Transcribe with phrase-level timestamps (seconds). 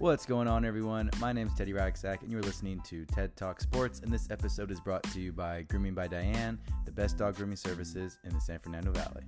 [0.00, 1.10] What's going on, everyone?
[1.20, 4.00] My name is Teddy Racksack, and you're listening to TED Talk Sports.
[4.00, 7.56] And this episode is brought to you by Grooming by Diane, the best dog grooming
[7.56, 9.22] services in the San Fernando Valley.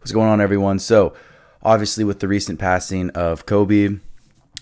[0.00, 0.80] What's going on, everyone?
[0.80, 1.14] So,
[1.62, 3.90] obviously, with the recent passing of Kobe,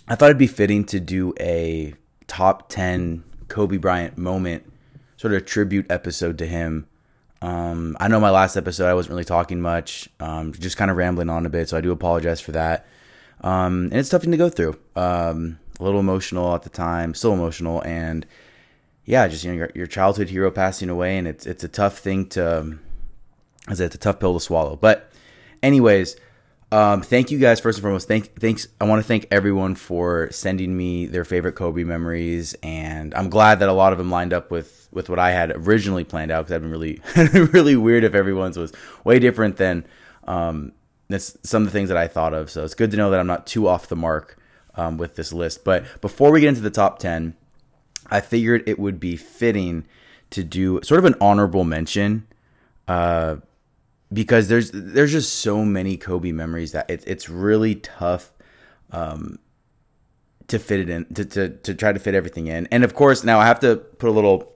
[0.07, 1.95] I thought it'd be fitting to do a
[2.27, 4.71] top 10 Kobe Bryant moment,
[5.17, 6.89] sort of tribute episode to him.
[7.45, 10.97] Um, I know my last episode I wasn't really talking much, um, just kind of
[10.97, 12.87] rambling on a bit, so I do apologize for that.
[13.43, 14.79] Um, and it's tough to go through.
[14.97, 18.25] Um, a little emotional at the time, still emotional, and
[19.05, 21.99] yeah, just you know your, your childhood hero passing away, and it's it's a tough
[21.99, 22.79] thing to,
[23.69, 24.77] as it's a tough pill to swallow.
[24.77, 25.13] But,
[25.63, 26.17] anyways,
[26.73, 28.09] um, thank you guys first and foremost.
[28.09, 28.69] Thank thanks.
[28.81, 33.59] I want to thank everyone for sending me their favorite Kobe memories, and I'm glad
[33.59, 36.47] that a lot of them lined up with with what I had originally planned out
[36.47, 37.01] because I've been really
[37.53, 38.73] really weird if everyone's was
[39.05, 39.87] way different than
[40.25, 40.73] um,
[41.19, 42.51] some of the things that I thought of.
[42.51, 44.39] So it's good to know that I'm not too off the mark
[44.75, 45.65] um, with this list.
[45.65, 47.35] But before we get into the top ten,
[48.11, 49.85] I figured it would be fitting
[50.31, 52.27] to do sort of an honorable mention.
[52.87, 53.37] Uh,
[54.13, 58.33] because there's there's just so many Kobe memories that it, it's really tough
[58.93, 59.39] um,
[60.49, 62.69] to fit it in to, to to try to fit everything in.
[62.71, 64.54] And of course, now I have to put a little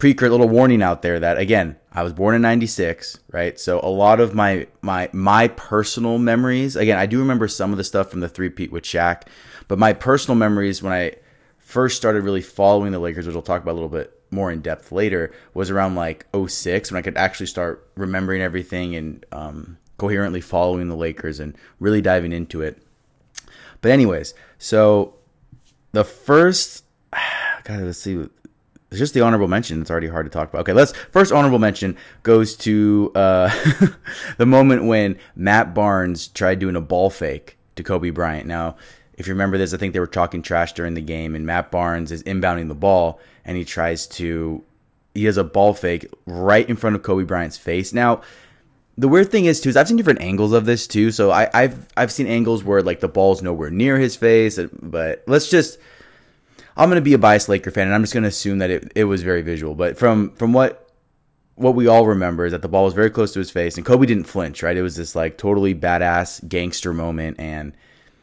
[0.00, 3.60] pre crit little warning out there that again, I was born in 96, right?
[3.60, 7.76] So a lot of my my my personal memories, again, I do remember some of
[7.76, 9.22] the stuff from the three-peat with Shaq,
[9.68, 11.14] but my personal memories when I
[11.58, 14.60] first started really following the Lakers, which we'll talk about a little bit more in
[14.60, 19.78] depth later, was around like 06 when I could actually start remembering everything and um,
[19.98, 22.82] coherently following the Lakers and really diving into it.
[23.82, 25.14] But anyways, so
[25.92, 26.84] the first,
[27.64, 28.28] God, let's see.
[28.90, 29.80] It's just the honorable mention.
[29.80, 30.62] It's already hard to talk about.
[30.62, 33.48] Okay, let's first honorable mention goes to uh,
[34.36, 38.46] the moment when Matt Barnes tried doing a ball fake to Kobe Bryant.
[38.46, 38.76] Now,
[39.14, 41.70] if you remember this, I think they were talking trash during the game, and Matt
[41.70, 44.64] Barnes is inbounding the ball, and he tries to
[45.14, 47.92] he does a ball fake right in front of Kobe Bryant's face.
[47.92, 48.22] Now,
[48.98, 51.10] the weird thing is too is I've seen different angles of this too.
[51.10, 55.22] So I, have I've seen angles where like the ball's nowhere near his face, but
[55.26, 55.78] let's just
[56.76, 59.04] I'm gonna be a biased Laker fan, and I'm just gonna assume that it, it
[59.04, 59.74] was very visual.
[59.74, 60.88] But from from what
[61.56, 63.84] what we all remember is that the ball was very close to his face, and
[63.84, 64.62] Kobe didn't flinch.
[64.62, 67.72] Right, it was this like totally badass gangster moment, and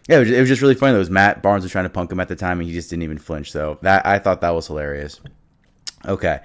[0.07, 0.93] yeah, it was, it was just really funny.
[0.93, 2.89] That was Matt Barnes was trying to punk him at the time, and he just
[2.89, 3.51] didn't even flinch.
[3.51, 5.19] So that I thought that was hilarious.
[6.05, 6.39] Okay.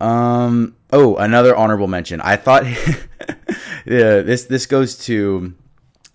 [0.00, 0.76] Um.
[0.92, 2.20] Oh, another honorable mention.
[2.20, 2.64] I thought
[3.84, 5.54] yeah, this this goes to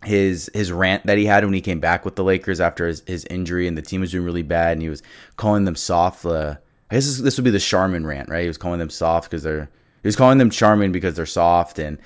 [0.06, 3.04] his his rant that he had when he came back with the Lakers after his,
[3.08, 5.04] his injury and the team was doing really bad and he was
[5.38, 6.26] calling them soft.
[6.26, 6.56] Uh,
[6.90, 8.42] I guess this, this would be the Charmin rant, right?
[8.42, 9.70] He was calling them soft because they're
[10.02, 11.98] he was calling them Charmin because they're soft and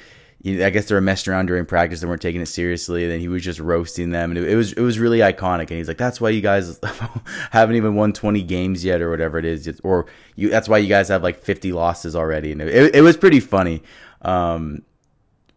[0.45, 1.99] I guess they were messing around during practice.
[1.99, 3.03] They weren't taking it seriously.
[3.03, 5.61] And then he was just roasting them, and it, it, was it was really iconic.
[5.61, 6.79] And he's like, "That's why you guys
[7.51, 10.05] haven't even won 20 games yet, or whatever it is, or
[10.35, 10.49] you.
[10.49, 13.81] That's why you guys have like 50 losses already." And it, it was pretty funny.
[14.21, 14.83] Um,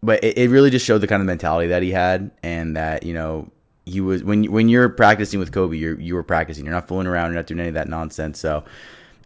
[0.03, 3.03] but it, it really just showed the kind of mentality that he had, and that
[3.03, 3.51] you know
[3.85, 6.65] he was when when you're practicing with Kobe, you're you were practicing.
[6.65, 7.31] You're not fooling around.
[7.31, 8.39] You're not doing any of that nonsense.
[8.39, 8.65] So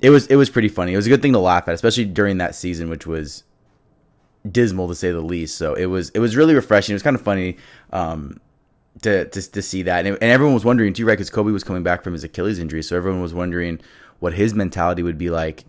[0.00, 0.92] it was it was pretty funny.
[0.92, 3.44] It was a good thing to laugh at, especially during that season, which was
[4.50, 5.56] dismal to say the least.
[5.56, 6.92] So it was it was really refreshing.
[6.92, 7.56] It was kind of funny
[7.92, 8.40] um,
[9.02, 11.14] to, to to see that, and, and everyone was wondering too, right?
[11.14, 13.80] Because Kobe was coming back from his Achilles injury, so everyone was wondering
[14.20, 15.64] what his mentality would be like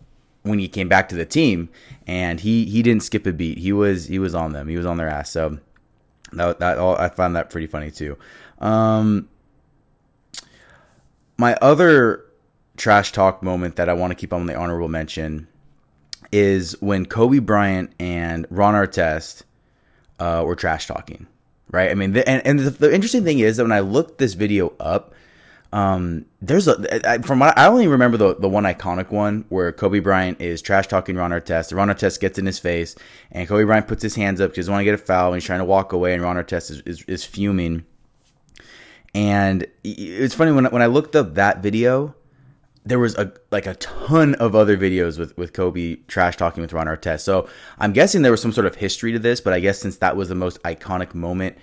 [0.45, 1.69] when he came back to the team.
[2.07, 3.57] And he he didn't skip a beat.
[3.57, 4.67] He was he was on them.
[4.67, 5.31] He was on their ass.
[5.31, 5.59] So
[6.33, 8.17] that that all, I found that pretty funny too.
[8.59, 9.27] Um,
[11.37, 12.25] my other
[12.77, 15.47] trash talk moment that I want to keep on the honorable mention
[16.31, 19.43] is when Kobe Bryant and Ron Artest
[20.19, 21.27] uh, were trash talking,
[21.71, 21.91] right?
[21.91, 24.33] I mean, the, and, and the, the, interesting thing is that when I looked this
[24.33, 25.13] video up,
[25.75, 29.99] um, there's a from what I only remember the the one iconic one where Kobe
[29.99, 31.75] Bryant is trash talking Ron Artest.
[31.75, 32.95] Ron Artest gets in his face,
[33.29, 35.33] and Kobe Bryant puts his hands up because he doesn't want to get a foul,
[35.33, 37.83] and he's trying to walk away, and Ron Artest is, is, is fuming.
[39.13, 42.15] And it's funny when when I looked up that video,
[42.85, 46.71] there was a like a ton of other videos with with Kobe trash talking with
[46.71, 47.21] Ron Artest.
[47.23, 47.49] So
[47.79, 50.15] I'm guessing there was some sort of history to this, but I guess since that
[50.15, 51.57] was the most iconic moment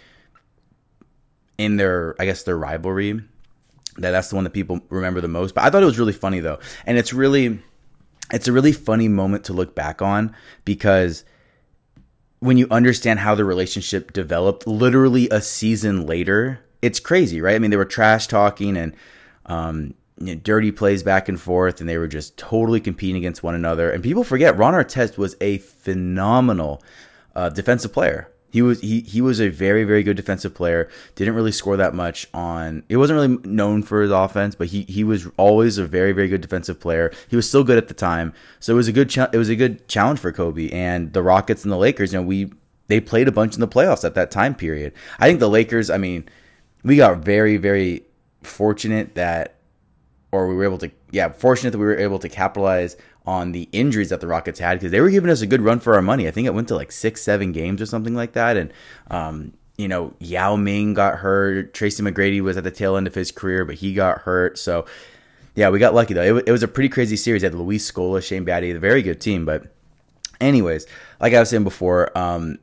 [1.56, 3.22] in their I guess their rivalry,
[3.98, 5.54] that that's the one that people remember the most.
[5.54, 7.60] But I thought it was really funny though, and it's really
[8.32, 10.34] it's a really funny moment to look back on
[10.64, 11.24] because
[12.40, 17.54] when you understand how the relationship developed, literally a season later, it's crazy, right?
[17.54, 18.96] I mean, they were trash talking and
[19.46, 23.42] um, you know, dirty plays back and forth, and they were just totally competing against
[23.42, 23.90] one another.
[23.90, 26.82] And people forget Ron Artest was a phenomenal
[27.34, 28.31] uh, defensive player.
[28.52, 30.88] He was he he was a very very good defensive player.
[31.14, 32.84] Didn't really score that much on.
[32.90, 36.28] It wasn't really known for his offense, but he he was always a very very
[36.28, 37.10] good defensive player.
[37.28, 39.56] He was still good at the time, so it was a good it was a
[39.56, 42.12] good challenge for Kobe and the Rockets and the Lakers.
[42.12, 42.52] You know, we
[42.88, 44.92] they played a bunch in the playoffs at that time period.
[45.18, 45.88] I think the Lakers.
[45.88, 46.28] I mean,
[46.84, 48.04] we got very very
[48.42, 49.54] fortunate that,
[50.32, 52.96] or we were able to yeah fortunate that we were able to capitalize
[53.26, 55.78] on the injuries that the Rockets had because they were giving us a good run
[55.78, 56.26] for our money.
[56.26, 58.56] I think it went to like six, seven games or something like that.
[58.56, 58.72] And,
[59.10, 61.72] um, you know, Yao Ming got hurt.
[61.72, 64.58] Tracy McGrady was at the tail end of his career, but he got hurt.
[64.58, 64.86] So,
[65.54, 66.38] yeah, we got lucky though.
[66.38, 67.42] It, it was a pretty crazy series.
[67.42, 69.44] They had Luis Scola, Shane Battier, a very good team.
[69.44, 69.72] But,
[70.40, 70.86] anyways,
[71.20, 72.58] like I was saying before, um,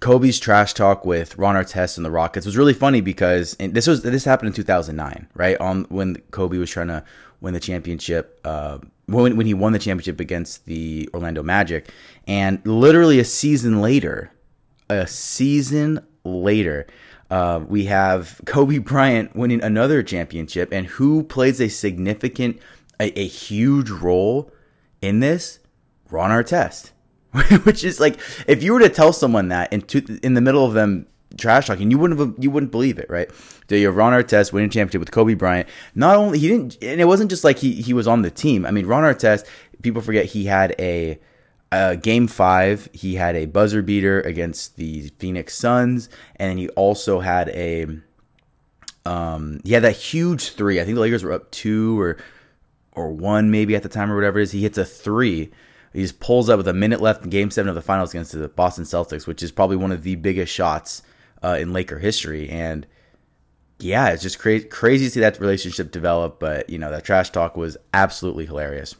[0.00, 4.02] Kobe's trash talk with Ron Artest and the Rockets was really funny because this was
[4.02, 5.60] this happened in 2009, right?
[5.60, 7.04] On when Kobe was trying to
[7.40, 8.40] win the championship.
[8.44, 8.78] Uh,
[9.08, 11.90] when, when he won the championship against the Orlando Magic.
[12.26, 14.30] And literally a season later,
[14.90, 16.86] a season later,
[17.30, 20.72] uh, we have Kobe Bryant winning another championship.
[20.72, 22.60] And who plays a significant,
[23.00, 24.52] a, a huge role
[25.00, 25.58] in this?
[26.10, 26.90] Ron Artest.
[27.64, 29.84] Which is like, if you were to tell someone that in,
[30.22, 31.90] in the middle of them trash talking.
[31.90, 33.28] You wouldn't have, you wouldn't believe it, right?
[33.70, 35.68] Have Ron Artest winning championship with Kobe Bryant.
[35.94, 38.64] Not only he didn't, and it wasn't just like he he was on the team.
[38.64, 39.44] I mean, Ron Artest.
[39.82, 41.20] People forget he had a,
[41.70, 42.88] a game five.
[42.92, 47.86] He had a buzzer beater against the Phoenix Suns, and he also had a
[49.06, 50.80] um he had that huge three.
[50.80, 52.16] I think the Lakers were up two or
[52.92, 54.52] or one maybe at the time or whatever it is.
[54.52, 55.50] He hits a three.
[55.98, 58.30] He just pulls up with a minute left in Game Seven of the Finals against
[58.30, 61.02] the Boston Celtics, which is probably one of the biggest shots
[61.42, 62.48] uh, in Laker history.
[62.48, 62.86] And
[63.80, 66.38] yeah, it's just crazy, crazy to see that relationship develop.
[66.38, 68.94] But you know, that trash talk was absolutely hilarious.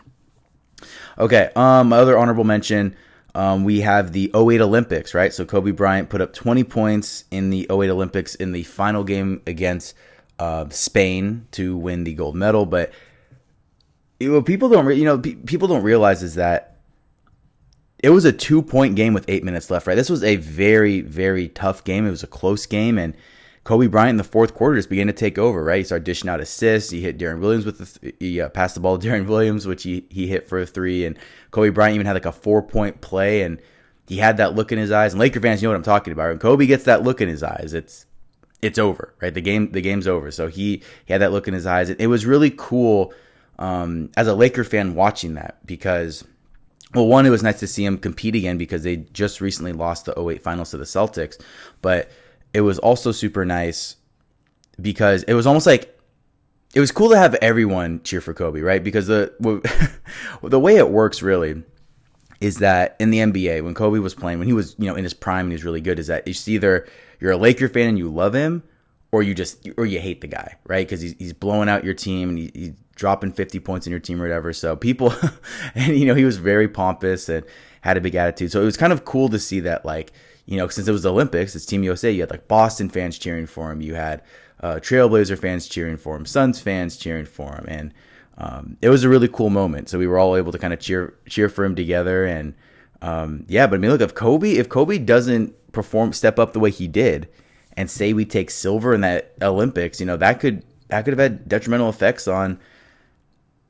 [1.17, 2.97] Okay, um, my other honorable mention.
[3.33, 5.33] Um, we have the 08 Olympics, right?
[5.33, 9.41] So Kobe Bryant put up 20 points in the 08 Olympics in the final game
[9.47, 9.95] against
[10.41, 12.67] uh, Spain to win the gold medal.
[12.67, 12.91] But
[14.21, 16.75] what people don't, you know, people don't realize is that
[18.01, 19.95] it was a two point game with eight minutes left, right?
[19.95, 22.07] This was a very, very tough game.
[22.07, 23.15] It was a close game, and
[23.65, 25.79] Kobe Bryant in the fourth quarter just began to take over, right?
[25.79, 26.91] He started dishing out assists.
[26.91, 29.67] He hit Deron Williams with the, th- he uh, passed the ball to Deron Williams,
[29.67, 31.05] which he, he hit for a three.
[31.05, 31.19] And
[31.51, 33.61] Kobe Bryant even had like a four point play, and
[34.07, 35.13] he had that look in his eyes.
[35.13, 36.29] And Laker fans, you know what I'm talking about.
[36.29, 38.07] When Kobe gets that look in his eyes, it's
[38.63, 39.35] it's over, right?
[39.35, 40.31] The game the game's over.
[40.31, 41.91] So he, he had that look in his eyes.
[41.91, 43.13] It, it was really cool
[43.59, 46.25] um, as a Laker fan watching that because–
[46.95, 50.07] well, one, it was nice to see him compete again because they just recently lost
[50.07, 51.41] the 08 finals to the Celtics.
[51.83, 52.11] But
[52.55, 53.97] it was also super nice
[54.81, 55.99] because it was almost like
[56.75, 58.83] it was cool to have everyone cheer for Kobe, right?
[58.83, 59.33] Because the
[60.43, 61.63] the way it works really
[62.41, 65.05] is that in the NBA when Kobe was playing, when he was you know in
[65.05, 66.87] his prime and he was really good, is that it's either
[67.21, 68.63] you're a Laker fan and you love him,
[69.11, 70.87] or you just or you hate the guy, right?
[70.87, 74.01] Because he's he's blowing out your team and he, he's dropping 50 points in your
[74.01, 74.53] team or whatever.
[74.53, 75.15] So people,
[75.75, 77.45] and you know, he was very pompous and
[77.81, 78.53] had a big attitude.
[78.53, 80.13] So it was kind of cool to see that, like,
[80.47, 83.19] you know, since it was the Olympics, it's Team USA, you had like Boston fans
[83.19, 84.23] cheering for him, you had
[84.61, 87.95] uh, Trailblazer fans cheering for him, Suns fans cheering for him, and
[88.39, 89.89] um, it was a really cool moment.
[89.89, 92.55] So we were all able to kind of cheer cheer for him together, and
[93.03, 93.67] um, yeah.
[93.67, 96.89] But I mean, look, if Kobe if Kobe doesn't perform step up the way he
[96.89, 97.29] did,
[97.79, 101.21] and say we take silver in that Olympics, you know, that could that could have
[101.21, 102.59] had detrimental effects on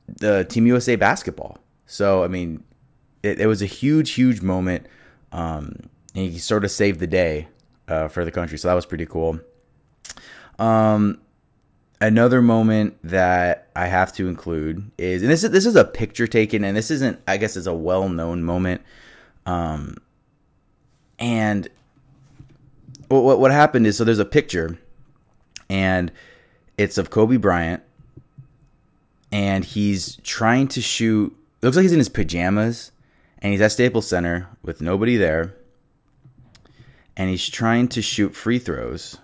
[0.07, 1.59] the Team USA basketball.
[1.85, 2.63] So I mean,
[3.21, 4.87] it, it was a huge, huge moment.
[5.31, 5.75] Um,
[6.15, 7.49] and he sort of saved the day
[7.87, 9.41] uh, for the country, so that was pretty cool.
[10.57, 11.21] Um,
[12.01, 16.25] another moment that I have to include is, and this is this is a picture
[16.25, 18.81] taken, and this isn't, I guess, is a well known moment.
[19.45, 19.97] Um,
[21.19, 21.67] and
[23.09, 24.77] what what happened is, so there's a picture,
[25.69, 26.11] and
[26.77, 27.83] it's of Kobe Bryant
[29.31, 31.35] and he's trying to shoot.
[31.61, 32.91] It looks like he's in his pajamas,
[33.39, 35.55] and he's at Staples Center with nobody there,
[37.15, 39.17] and he's trying to shoot free throws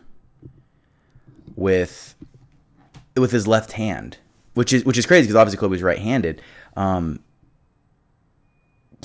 [1.56, 2.16] with
[3.16, 4.18] with his left hand,
[4.54, 6.42] which is which is crazy because obviously Kobe's right-handed.
[6.76, 7.20] Um,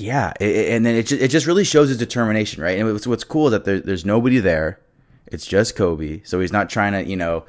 [0.01, 2.79] yeah, and then it just, it just really shows his determination, right?
[2.79, 4.79] And what's, cool is that there, there's nobody there.
[5.27, 7.45] It's just Kobe, so he's not trying to, you know,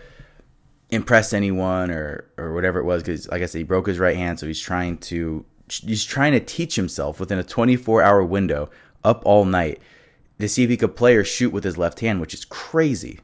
[0.92, 4.14] impress anyone or or whatever it was because like I said he broke his right
[4.14, 8.68] hand so he's trying to he's trying to teach himself within a 24 hour window
[9.02, 9.80] up all night
[10.38, 13.21] to see if he could play or shoot with his left hand which is crazy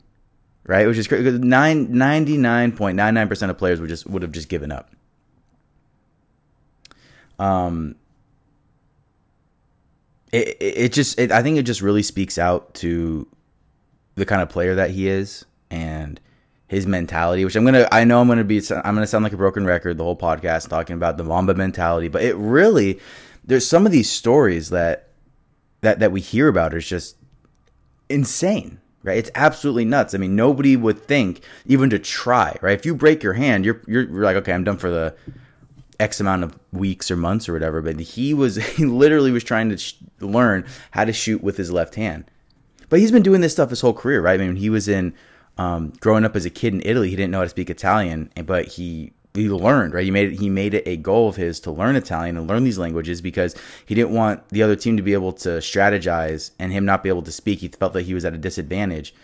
[0.64, 4.90] right which is crazy because 99.99% of players would just would have just given up
[7.38, 7.96] um
[10.32, 13.26] it, it, just it, I think it just really speaks out to
[14.14, 16.20] the kind of player that he is and
[16.66, 19.38] his mentality, which I'm gonna, I know I'm gonna be, I'm gonna sound like a
[19.38, 23.00] broken record the whole podcast talking about the Mamba mentality, but it really,
[23.44, 25.08] there's some of these stories that
[25.80, 27.16] that that we hear about is just
[28.10, 29.16] insane, right?
[29.16, 30.14] It's absolutely nuts.
[30.14, 32.78] I mean, nobody would think even to try, right?
[32.78, 35.14] If you break your hand, you're you're, you're like, okay, I'm done for the
[36.00, 37.82] X amount of weeks or months or whatever.
[37.82, 41.70] But he was, he literally was trying to sh- learn how to shoot with his
[41.70, 42.30] left hand.
[42.88, 44.40] But he's been doing this stuff his whole career, right?
[44.40, 45.14] I mean, he was in
[45.58, 48.30] um, growing up as a kid in Italy, he didn't know how to speak Italian,
[48.46, 50.04] but he he learned right.
[50.04, 52.64] He made it, he made it a goal of his to learn Italian and learn
[52.64, 53.54] these languages because
[53.86, 57.08] he didn't want the other team to be able to strategize and him not be
[57.08, 57.60] able to speak.
[57.60, 59.14] He felt that he was at a disadvantage.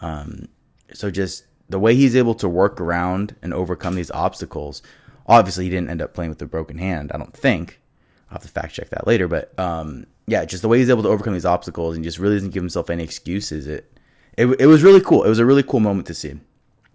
[0.00, 0.48] Um,
[0.92, 4.82] so just the way he's able to work around and overcome these obstacles.
[5.26, 7.12] Obviously, he didn't end up playing with a broken hand.
[7.12, 7.80] I don't think.
[8.28, 11.02] I'll have to fact check that later, but um, yeah, just the way he's able
[11.02, 13.66] to overcome these obstacles and just really doesn't give himself any excuses.
[13.66, 13.92] It
[14.36, 15.24] it, it was really cool.
[15.24, 16.30] It was a really cool moment to see.
[16.30, 16.40] And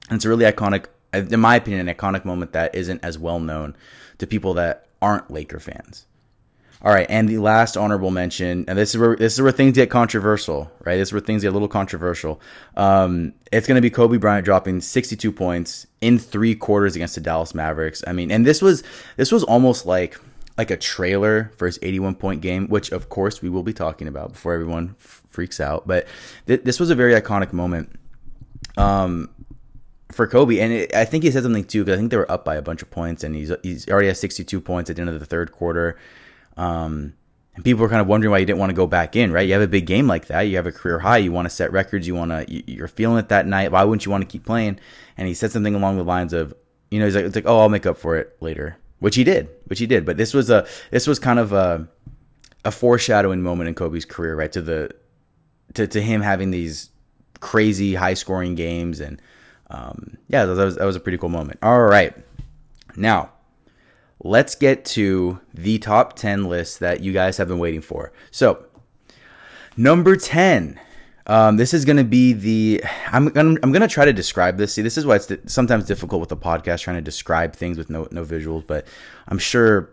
[0.09, 3.75] it's a really iconic, in my opinion, an iconic moment that isn't as well known
[4.17, 6.05] to people that aren't Laker fans.
[6.83, 9.73] All right, and the last honorable mention, and this is where this is where things
[9.73, 10.97] get controversial, right?
[10.97, 12.39] This is where things get a little controversial.
[12.75, 17.21] Um, it's going to be Kobe Bryant dropping 62 points in three quarters against the
[17.21, 18.03] Dallas Mavericks.
[18.05, 18.83] I mean, and this was
[19.15, 20.19] this was almost like
[20.57, 24.07] like a trailer for his 81 point game, which of course we will be talking
[24.07, 25.87] about before everyone f- freaks out.
[25.87, 26.07] But
[26.45, 27.91] th- this was a very iconic moment
[28.75, 29.29] um,
[30.11, 32.31] for Kobe, and it, I think he said something too because I think they were
[32.31, 35.01] up by a bunch of points, and he's he's already has 62 points at the
[35.01, 35.97] end of the third quarter.
[36.57, 37.13] Um,
[37.55, 39.47] and people were kind of wondering why you didn't want to go back in, right?
[39.47, 41.49] You have a big game like that, you have a career high, you want to
[41.49, 43.71] set records, you want to, you're feeling it that night.
[43.71, 44.79] Why wouldn't you want to keep playing?
[45.17, 46.53] And he said something along the lines of,
[46.91, 49.23] you know, he's like, it's like, oh, I'll make up for it later which he
[49.23, 50.05] did, which he did.
[50.05, 51.87] But this was a this was kind of a
[52.65, 54.51] a foreshadowing moment in Kobe's career, right?
[54.51, 54.91] To the
[55.73, 56.89] to to him having these
[57.39, 59.21] crazy high scoring games, and
[59.69, 61.59] um, yeah, that was that was a pretty cool moment.
[61.61, 62.13] All right,
[62.95, 63.31] now
[64.27, 68.11] let's get to the top ten list that you guys have been waiting for.
[68.31, 68.65] So
[69.75, 70.79] number ten
[71.27, 74.73] um, this is going to be the I'm I'm gonna try to describe this.
[74.73, 77.89] See, this is why it's sometimes difficult with the podcast trying to describe things with
[77.89, 78.65] no no visuals.
[78.65, 78.87] But
[79.27, 79.89] I'm sure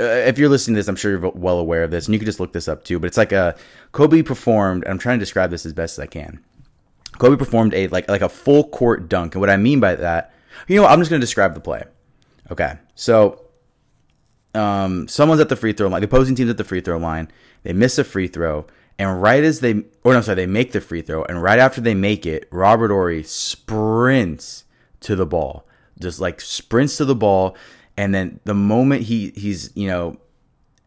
[0.00, 2.18] uh, if you're listening to this, I'm sure you're well aware of this, and you
[2.18, 2.98] can just look this up too.
[2.98, 3.56] But it's like a
[3.92, 4.84] Kobe performed.
[4.86, 6.42] I'm trying to describe this as best as I can.
[7.18, 10.34] Kobe performed a like like a full court dunk, and what I mean by that,
[10.66, 11.84] you know, what, I'm just going to describe the play.
[12.50, 13.40] Okay, so
[14.54, 16.02] um, someone's at the free throw line.
[16.02, 17.30] The opposing team's at the free throw line.
[17.62, 18.66] They miss a free throw.
[18.98, 21.80] And right as they, or no, sorry, they make the free throw, and right after
[21.80, 24.64] they make it, Robert Horry sprints
[25.00, 25.66] to the ball,
[25.98, 27.56] just like sprints to the ball,
[27.96, 30.18] and then the moment he he's you know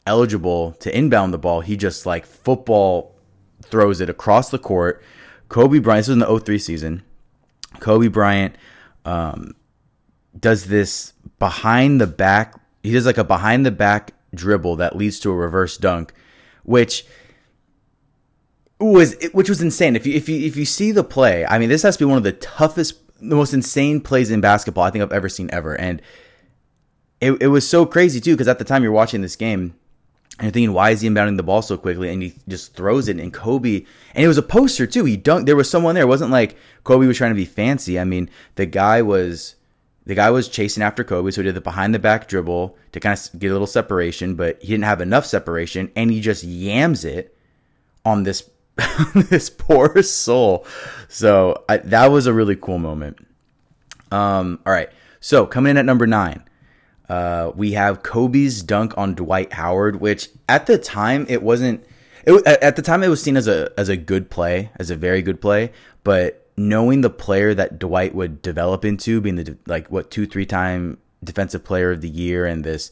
[0.05, 3.15] eligible to inbound the ball, he just like football
[3.63, 5.01] throws it across the court.
[5.49, 7.01] Kobe Bryant, this was in the 03 season.
[7.79, 8.55] Kobe Bryant
[9.03, 9.55] um,
[10.39, 12.55] does this behind the back.
[12.83, 16.13] He does like a behind the back dribble that leads to a reverse dunk,
[16.63, 17.05] which
[18.79, 19.95] was which was insane.
[19.95, 22.09] If you if you if you see the play, I mean, this has to be
[22.09, 25.49] one of the toughest, the most insane plays in basketball I think I've ever seen
[25.51, 26.01] ever, and
[27.21, 29.75] it it was so crazy too because at the time you're watching this game.
[30.39, 32.09] And you're thinking, why is he inbounding the ball so quickly?
[32.11, 33.19] And he just throws it.
[33.19, 33.85] And Kobe,
[34.15, 35.05] and it was a poster too.
[35.05, 35.45] He dunked.
[35.45, 36.05] There was someone there.
[36.05, 37.99] It wasn't like Kobe was trying to be fancy.
[37.99, 39.53] I mean, the guy was,
[40.05, 42.99] the guy was chasing after Kobe, so he did the behind the back dribble to
[42.99, 46.43] kind of get a little separation, but he didn't have enough separation, and he just
[46.43, 47.37] yams it
[48.05, 48.49] on this
[49.15, 50.65] this poor soul.
[51.07, 53.25] So I, that was a really cool moment.
[54.11, 54.89] Um, all right.
[55.19, 56.43] So coming in at number nine,
[57.07, 61.85] uh, we have Kobe's dunk on Dwight Howard, which at the time it wasn't.
[62.25, 64.95] It, at the time it was seen as a as a good play, as a
[64.95, 65.71] very good play.
[66.03, 70.45] But knowing the player that Dwight would develop into, being the like what two three
[70.45, 72.91] time defensive player of the year and this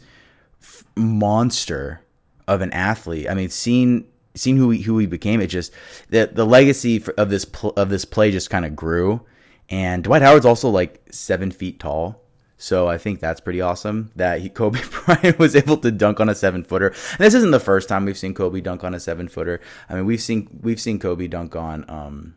[0.62, 2.02] f- monster
[2.48, 3.30] of an athlete.
[3.30, 5.74] I mean, seeing seeing who he, who he became, it just
[6.10, 9.22] the the legacy of this pl- of this play just kind of grew.
[9.70, 12.22] And Dwight Howard's also like seven feet tall,
[12.62, 16.30] so I think that's pretty awesome that he, Kobe Bryant was able to dunk on
[16.30, 16.90] a seven footer.
[16.90, 19.62] And this isn't the first time we've seen Kobe dunk on a seven footer.
[19.90, 22.36] I mean, we've seen we've seen Kobe dunk on um,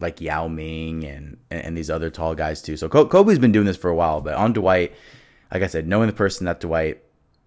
[0.00, 2.76] like Yao Ming and and these other tall guys too.
[2.76, 4.94] So Kobe's been doing this for a while, but on Dwight,
[5.52, 7.02] like I said, knowing the person that Dwight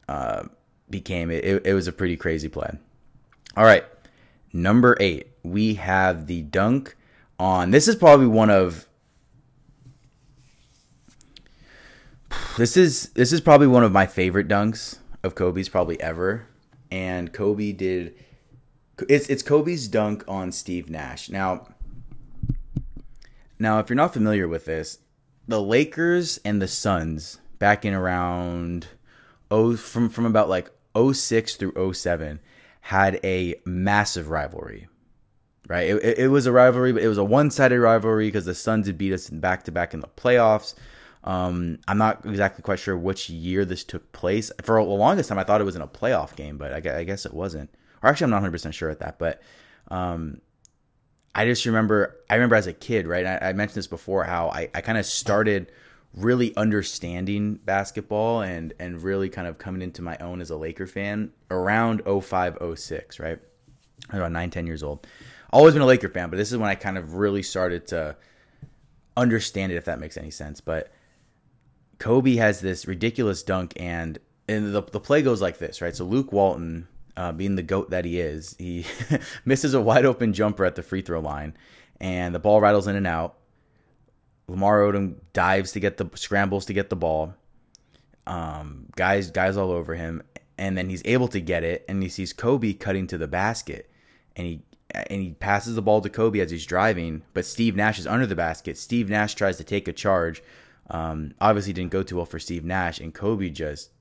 [0.07, 0.43] uh,
[0.89, 2.71] became, it, it was a pretty crazy play.
[3.55, 3.85] All right.
[4.53, 6.95] Number eight, we have the dunk
[7.39, 7.71] on.
[7.71, 8.87] This is probably one of.
[12.57, 16.47] This is this is probably one of my favorite dunks of Kobe's probably ever,
[16.91, 18.15] and Kobe did.
[19.07, 21.29] It's it's Kobe's dunk on Steve Nash.
[21.29, 21.67] Now,
[23.61, 24.97] Now, if you're not familiar with this,
[25.47, 28.87] the Lakers and the Suns back in around
[29.51, 32.39] oh from from about like 06 through 07
[32.81, 34.87] had a massive rivalry.
[35.67, 35.91] Right?
[35.91, 38.97] It, it, was a rivalry, but it was a one-sided rivalry because the Suns had
[38.97, 40.73] beat us back to back in the playoffs.
[41.23, 44.51] Um, I'm not exactly quite sure which year this took place.
[44.63, 47.03] For the longest time, I thought it was in a playoff game, but I, I
[47.03, 47.69] guess it wasn't.
[48.01, 49.19] Or actually, I'm not 100 percent sure at that.
[49.19, 49.39] But
[49.89, 50.41] um,
[51.33, 53.25] I just remember, I remember as a kid, right?
[53.25, 55.71] I, I mentioned this before how I, I kind of started
[56.15, 60.85] really understanding basketball and and really kind of coming into my own as a Laker
[60.85, 63.39] fan around 05 06, right?
[64.13, 65.07] Around 9 10 years old.
[65.53, 68.15] Always been a Laker fan, but this is when I kind of really started to
[69.15, 70.59] understand it if that makes any sense.
[70.59, 70.91] But
[71.99, 74.19] Kobe has this ridiculous dunk and
[74.49, 75.95] and the the play goes like this, right?
[75.95, 78.85] So Luke Walton uh, being the goat that he is, he
[79.45, 81.55] misses a wide open jumper at the free throw line,
[81.99, 83.37] and the ball rattles in and out.
[84.47, 87.33] Lamar Odom dives to get the scrambles to get the ball.
[88.27, 90.23] Um, guys, guys all over him,
[90.57, 93.89] and then he's able to get it, and he sees Kobe cutting to the basket,
[94.35, 94.63] and he
[94.93, 98.25] and he passes the ball to Kobe as he's driving, but Steve Nash is under
[98.25, 98.77] the basket.
[98.77, 100.43] Steve Nash tries to take a charge.
[100.89, 103.91] Um, obviously, didn't go too well for Steve Nash, and Kobe just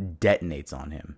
[0.00, 1.16] detonates on him.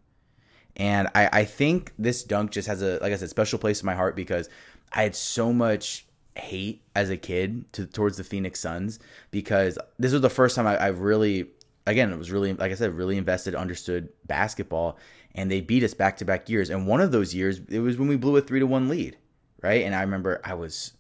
[0.77, 3.87] And I, I think this dunk just has a, like I said, special place in
[3.87, 4.49] my heart because
[4.93, 8.99] I had so much hate as a kid to, towards the Phoenix Suns
[9.31, 11.47] because this was the first time I, I really,
[11.87, 14.99] again, it was really, like I said, really invested, understood basketball,
[15.35, 16.71] and they beat us back to back years.
[16.71, 19.17] And one of those years, it was when we blew a three to one lead,
[19.63, 19.85] right?
[19.85, 20.93] And I remember I was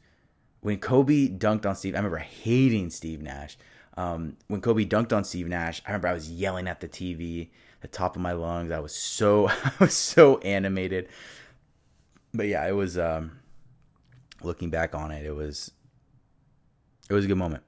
[0.60, 1.94] when Kobe dunked on Steve.
[1.94, 3.56] I remember hating Steve Nash.
[3.96, 7.50] Um, when Kobe dunked on Steve Nash, I remember I was yelling at the TV
[7.84, 8.72] the top of my lungs.
[8.72, 11.08] I was so I was so animated.
[12.32, 13.38] But yeah, it was um
[14.42, 15.70] looking back on it, it was
[17.08, 17.62] it was a good moment.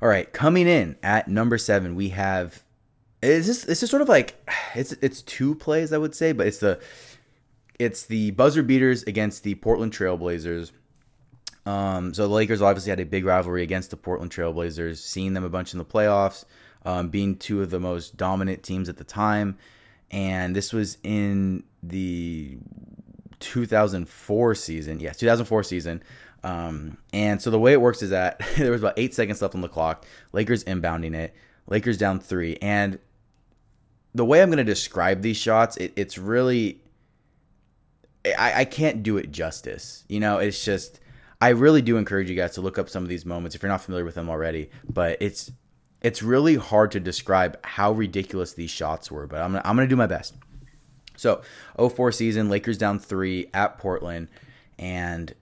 [0.00, 2.62] All right, coming in at number 7, we have
[3.22, 4.36] is this this is sort of like
[4.74, 6.78] it's it's two plays I would say, but it's the
[7.78, 10.72] it's the buzzer beaters against the Portland Trailblazers.
[11.64, 15.44] Um, so the Lakers obviously had a big rivalry against the Portland Trailblazers, seeing them
[15.44, 16.44] a bunch in the playoffs
[16.84, 19.58] um, being two of the most dominant teams at the time.
[20.10, 22.58] And this was in the
[23.40, 25.00] 2004 season.
[25.00, 26.02] Yes, 2004 season.
[26.44, 29.54] Um, and so the way it works is that there was about eight seconds left
[29.54, 30.06] on the clock.
[30.32, 31.34] Lakers inbounding it.
[31.66, 32.56] Lakers down three.
[32.62, 32.98] And
[34.14, 36.80] the way I'm going to describe these shots, it, it's really.
[38.38, 40.04] I, I can't do it justice.
[40.08, 41.00] You know, it's just.
[41.40, 43.70] I really do encourage you guys to look up some of these moments if you're
[43.70, 44.70] not familiar with them already.
[44.88, 45.52] But it's
[46.02, 49.88] it's really hard to describe how ridiculous these shots were, but I'm gonna, I'm gonna
[49.88, 50.34] do my best.
[51.16, 51.42] So,
[51.76, 54.28] 04 season, Lakers down three at Portland,
[54.78, 55.34] and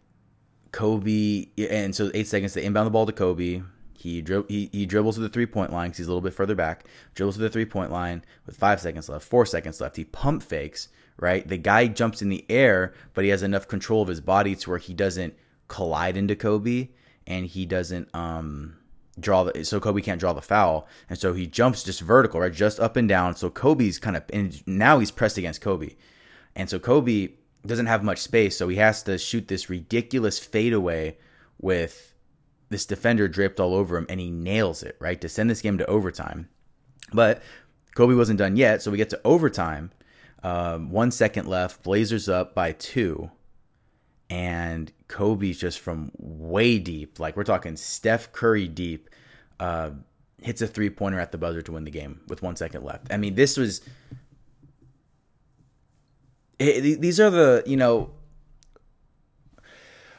[0.73, 3.63] Kobe, and so eight seconds they inbound the ball to Kobe.
[3.95, 6.35] He, dri- he, he dribbles to the three point line because he's a little bit
[6.35, 6.85] further back.
[7.15, 9.97] Dribbles to the three point line with five seconds left, four seconds left.
[9.97, 10.89] He pump fakes,
[11.19, 11.47] right?
[11.47, 14.71] The guy jumps in the air, but he has enough control of his body to
[14.71, 15.35] where he doesn't
[15.69, 16.89] collide into Kobe
[17.27, 18.77] and he doesn't um
[19.19, 22.53] draw the so Kobe can't draw the foul, and so he jumps just vertical, right,
[22.53, 23.37] just up and down.
[23.37, 25.97] So Kobe's kind of and now he's pressed against Kobe,
[26.55, 27.31] and so Kobe
[27.65, 31.17] doesn't have much space, so he has to shoot this ridiculous fadeaway
[31.61, 32.15] with
[32.69, 35.21] this defender draped all over him, and he nails it right?
[35.21, 36.49] To send this game to overtime.
[37.13, 37.43] But
[37.95, 39.91] Kobe wasn't done yet, so we get to overtime.
[40.43, 43.31] Um, one second left, Blazers up by two,
[44.29, 49.09] and Kobe's just from way deep, like we're talking Steph Curry deep,
[49.61, 49.91] uh,
[50.43, 53.13] hits a three pointer at the buzzer to win the game with one second left.
[53.13, 53.81] I mean, this was.
[56.59, 58.13] It, these are the you know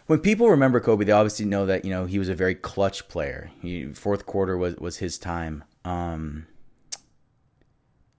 [0.08, 3.08] when people remember Kobe, they obviously know that you know he was a very clutch
[3.08, 3.52] player.
[3.62, 6.48] He, fourth quarter was was his time, um,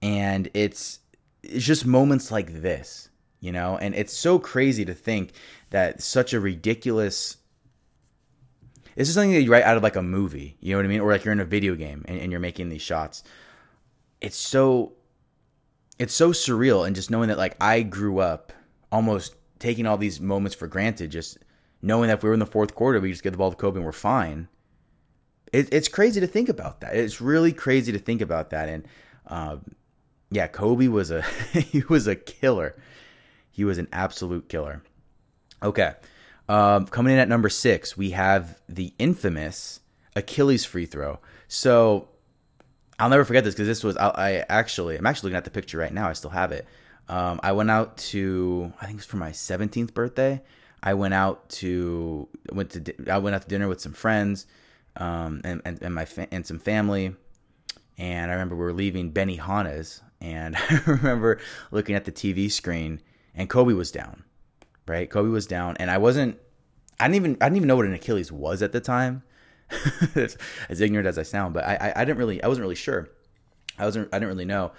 [0.01, 0.99] and it's
[1.43, 3.08] it's just moments like this,
[3.39, 5.31] you know, and it's so crazy to think
[5.69, 7.37] that such a ridiculous
[8.95, 10.89] this is something that you write out of like a movie you know what i
[10.89, 10.99] mean?
[10.99, 13.23] Or like you're in a video game and, and you're making these shots.
[14.19, 14.93] It's so
[15.97, 18.51] it's so surreal and just knowing that like i grew up
[18.91, 21.37] almost taking all these moments for granted just
[21.81, 23.55] knowing that if we were in the fourth quarter we just get the ball to
[23.55, 24.47] kobe and we're fine.
[25.51, 26.95] It, it's crazy to think about that.
[26.95, 28.69] It's really crazy to think about that.
[28.69, 28.87] And
[29.27, 29.75] um,
[30.31, 31.21] yeah kobe was a
[31.53, 32.75] he was a killer
[33.51, 34.81] he was an absolute killer
[35.61, 35.93] Okay.
[36.47, 39.81] Um, coming in at number six, we have the infamous
[40.15, 41.19] Achilles free throw.
[41.47, 42.07] So
[42.97, 45.51] I'll never forget this because this was I, I, actually I'm actually looking at the
[45.51, 46.07] picture right now.
[46.09, 46.67] I still have it.
[47.07, 50.41] Um, I went out to I think it was for my 17th birthday.
[50.81, 54.47] I went out to went to I went out to dinner with some friends,
[54.95, 57.15] um, and, and and my fa- and some family,
[57.97, 61.39] and I remember we were leaving Benihana's, and I remember
[61.71, 63.01] looking at the TV screen,
[63.35, 64.23] and Kobe was down,
[64.87, 65.09] right?
[65.09, 66.37] Kobe was down, and I wasn't.
[66.99, 69.23] I didn't even I didn't even know what an Achilles was at the time,
[70.15, 71.53] as ignorant as I sound.
[71.53, 73.09] But I, I I didn't really I wasn't really sure.
[73.77, 74.71] I wasn't I didn't really know,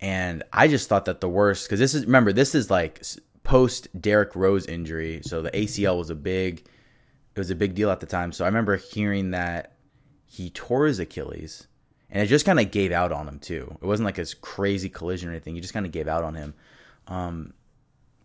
[0.00, 3.02] and I just thought that the worst because this is remember this is like
[3.44, 6.68] post Derrick Rose injury, so the ACL was a big
[7.34, 8.32] it was a big deal at the time.
[8.32, 9.76] So I remember hearing that
[10.26, 11.68] he tore his Achilles
[12.10, 13.76] and it just kind of gave out on him too.
[13.80, 15.54] It wasn't like a crazy collision or anything.
[15.54, 16.54] He just kind of gave out on him.
[17.06, 17.54] Um,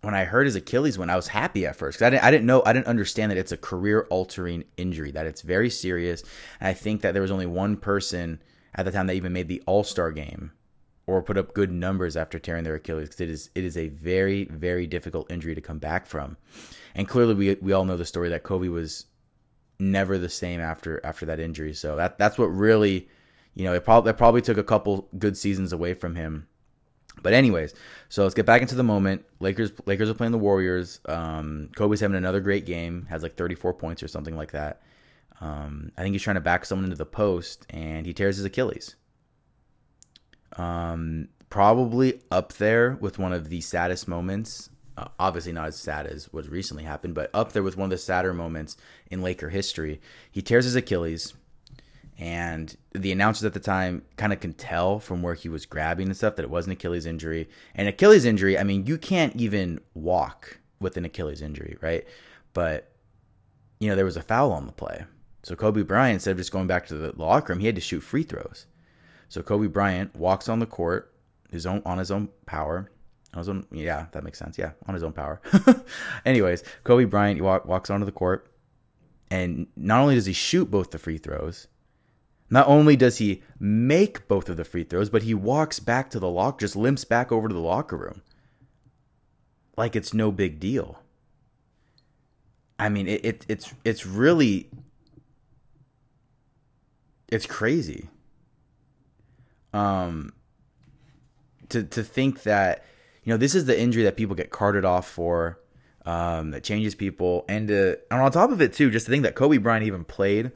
[0.04, 2.32] when I heard his Achilles went, I was happy at first because I didn't, I
[2.32, 6.24] didn't know, I didn't understand that it's a career altering injury, that it's very serious.
[6.60, 8.42] And I think that there was only one person
[8.76, 10.52] at the time that even made the All Star game
[11.08, 13.88] or put up good numbers after tearing their Achilles because it is it is a
[13.88, 16.36] very very difficult injury to come back from.
[16.96, 19.06] And clearly, we we all know the story that Kobe was
[19.80, 21.74] never the same after after that injury.
[21.74, 23.08] So that that's what really
[23.54, 26.48] you know, it probably it probably took a couple good seasons away from him.
[27.22, 27.74] But anyways,
[28.10, 29.26] so let's get back into the moment.
[29.40, 31.00] Lakers Lakers are playing the Warriors.
[31.06, 33.06] Um, Kobe's having another great game.
[33.10, 34.82] Has like 34 points or something like that.
[35.40, 38.46] Um, I think he's trying to back someone into the post, and he tears his
[38.46, 38.96] Achilles.
[40.58, 44.70] Um, probably up there with one of the saddest moments.
[44.98, 47.90] Uh, obviously, not as sad as what recently happened, but up there with one of
[47.90, 48.78] the sadder moments
[49.10, 50.00] in Laker history.
[50.32, 51.34] He tears his Achilles
[52.18, 56.08] and the announcers at the time kind of can tell from where he was grabbing
[56.08, 57.50] and stuff that it was an Achilles injury.
[57.74, 62.06] And Achilles injury, I mean, you can't even walk with an Achilles injury, right?
[62.54, 62.92] But
[63.80, 65.06] you know, there was a foul on the play.
[65.44, 67.82] So Kobe Bryant, instead of just going back to the locker room, he had to
[67.82, 68.66] shoot free throws.
[69.28, 71.14] So Kobe Bryant walks on the court,
[71.52, 72.90] his own on his own power.
[73.34, 74.58] On his own, yeah, that makes sense.
[74.58, 75.42] Yeah, on his own power.
[76.26, 78.48] Anyways, Kobe Bryant walk, walks onto the court,
[79.32, 81.68] and not only does he shoot both the free throws,
[82.50, 86.20] not only does he make both of the free throws, but he walks back to
[86.20, 88.22] the lock, just limps back over to the locker room.
[89.76, 91.00] Like it's no big deal.
[92.78, 94.70] I mean, it, it it's it's really
[97.28, 98.10] it's crazy.
[99.74, 100.34] Um
[101.70, 102.86] to to think that
[103.24, 105.60] you know this is the injury that people get carted off for
[106.06, 109.24] um, that changes people and uh, and on top of it too just to think
[109.24, 110.52] that Kobe Bryant even played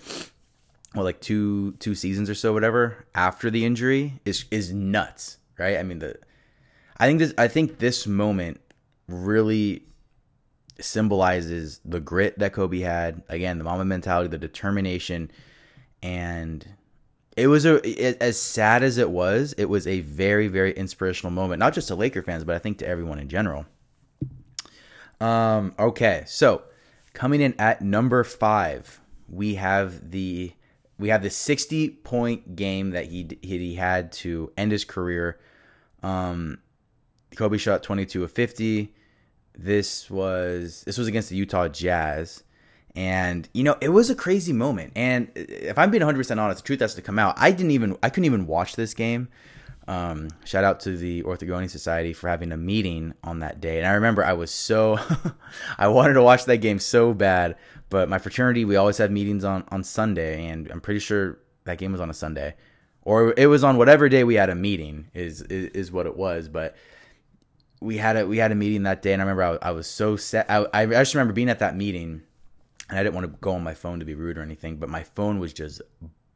[0.98, 5.78] well, like two two seasons or so, whatever, after the injury is is nuts, right?
[5.78, 6.18] I mean, the
[6.98, 8.60] I think this I think this moment
[9.08, 9.84] really
[10.80, 13.24] symbolizes the grit that Kobe had.
[13.30, 15.32] Again, the Mamba mentality, the determination,
[16.02, 16.68] and
[17.36, 19.54] it was a it, as sad as it was.
[19.54, 22.80] It was a very very inspirational moment, not just to Laker fans, but I think
[22.80, 23.66] to everyone in general.
[25.22, 25.76] Um.
[25.78, 26.64] Okay, so
[27.14, 30.54] coming in at number five, we have the
[31.00, 35.40] we have the 60 point game that he he had to end his career.
[36.04, 36.60] Um,
[37.36, 38.94] Kobe shot 22 of 50.
[39.58, 42.44] This was this was against the Utah Jazz.
[42.96, 44.94] And you know, it was a crazy moment.
[44.96, 47.36] And if I'm being 100% honest, the truth has to come out.
[47.38, 49.30] I didn't even I couldn't even watch this game.
[49.88, 53.78] Um, shout out to the Orthogony Society for having a meeting on that day.
[53.78, 55.00] And I remember I was so
[55.78, 57.56] I wanted to watch that game so bad,
[57.89, 61.78] but my fraternity, we always have meetings on on Sunday, and I'm pretty sure that
[61.78, 62.56] game was on a Sunday,
[63.02, 65.10] or it was on whatever day we had a meeting.
[65.13, 66.76] Is is, is what it was, but.
[67.80, 69.69] We had a we had a meeting that day, and I remember I was, I
[69.71, 70.47] was so sad.
[70.50, 72.23] I, I just remember being at that meeting,
[72.89, 74.89] and I didn't want to go on my phone to be rude or anything, but
[74.89, 75.84] my phone was just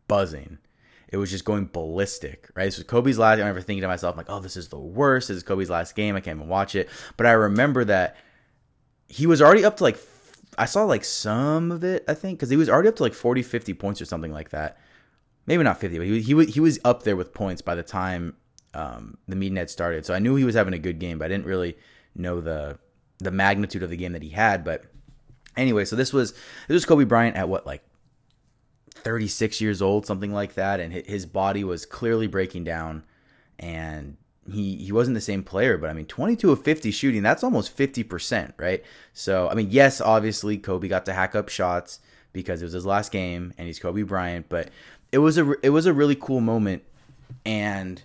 [0.07, 0.59] buzzing.
[1.07, 2.65] It was just going ballistic, right?
[2.65, 3.37] This was Kobe's last.
[3.37, 5.29] I remember thinking to myself, like, "Oh, this is the worst.
[5.29, 6.15] This is Kobe's last game.
[6.15, 8.17] I can't even watch it." But I remember that
[9.07, 9.97] he was already up to like
[10.57, 13.13] I saw like some of it, I think, because he was already up to like
[13.13, 14.77] 40, 50 points or something like that.
[15.45, 18.35] Maybe not 50, but he, he, he was up there with points by the time
[18.73, 20.05] um, the meeting had started.
[20.05, 21.77] So I knew he was having a good game, but I didn't really
[22.15, 22.77] know the
[23.19, 24.63] the magnitude of the game that he had.
[24.63, 24.85] But
[25.55, 27.83] anyway, so this was this was Kobe Bryant at what like
[28.95, 33.03] 36 years old, something like that, and his body was clearly breaking down,
[33.59, 34.17] and
[34.51, 37.75] he he wasn't the same player, but I mean, 22 of 50 shooting, that's almost
[37.75, 38.83] 50%, right?
[39.13, 41.99] So, I mean, yes, obviously Kobe got to hack up shots
[42.33, 44.69] because it was his last game and he's Kobe Bryant, but
[45.11, 46.83] it was a it was a really cool moment
[47.45, 48.03] and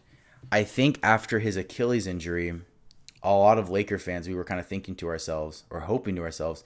[0.50, 2.54] I think after his Achilles injury,
[3.22, 6.22] a lot of Laker fans we were kind of thinking to ourselves or hoping to
[6.22, 6.64] ourselves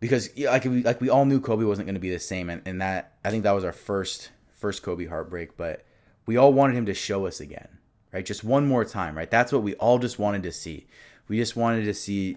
[0.00, 2.62] because like we like we all knew Kobe wasn't going to be the same and,
[2.66, 5.84] and that I think that was our first first Kobe heartbreak, but
[6.26, 7.68] we all wanted him to show us again
[8.12, 8.24] right?
[8.24, 9.30] Just one more time, right?
[9.30, 10.86] That's what we all just wanted to see.
[11.28, 12.36] We just wanted to see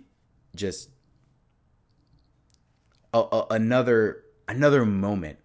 [0.55, 0.89] just
[3.13, 5.39] a, a, another another moment.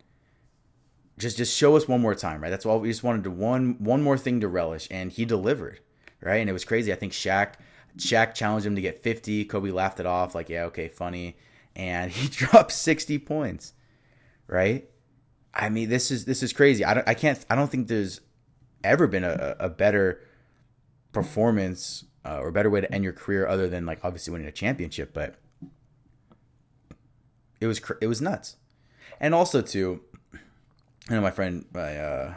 [1.19, 2.51] Just just show us one more time, right?
[2.51, 5.81] That's all we just wanted to one one more thing to relish, and he delivered,
[6.21, 6.37] right?
[6.37, 6.93] And it was crazy.
[6.93, 7.55] I think Shaq
[7.99, 9.45] Shaq challenged him to get 50.
[9.47, 11.37] Kobe laughed it off, like, yeah, okay, funny.
[11.75, 13.73] And he dropped 60 points,
[14.47, 14.89] right?
[15.53, 16.85] I mean, this is this is crazy.
[16.85, 18.21] I don't, I can't, I don't think there's
[18.85, 20.21] ever been a, a better
[21.13, 24.53] performance uh, or better way to end your career other than like obviously winning a
[24.53, 25.13] championship.
[25.13, 25.37] But
[27.61, 28.57] it was it was nuts,
[29.21, 30.01] and also too,
[31.09, 32.35] I know my friend, my uh,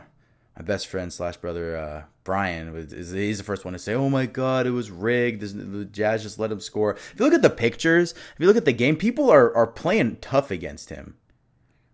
[0.58, 4.10] my best friend slash brother uh, Brian is, he's the first one to say, "Oh
[4.10, 5.42] my God, it was rigged.
[5.42, 8.58] The Jazz just let him score." If you look at the pictures, if you look
[8.58, 11.16] at the game, people are are playing tough against him,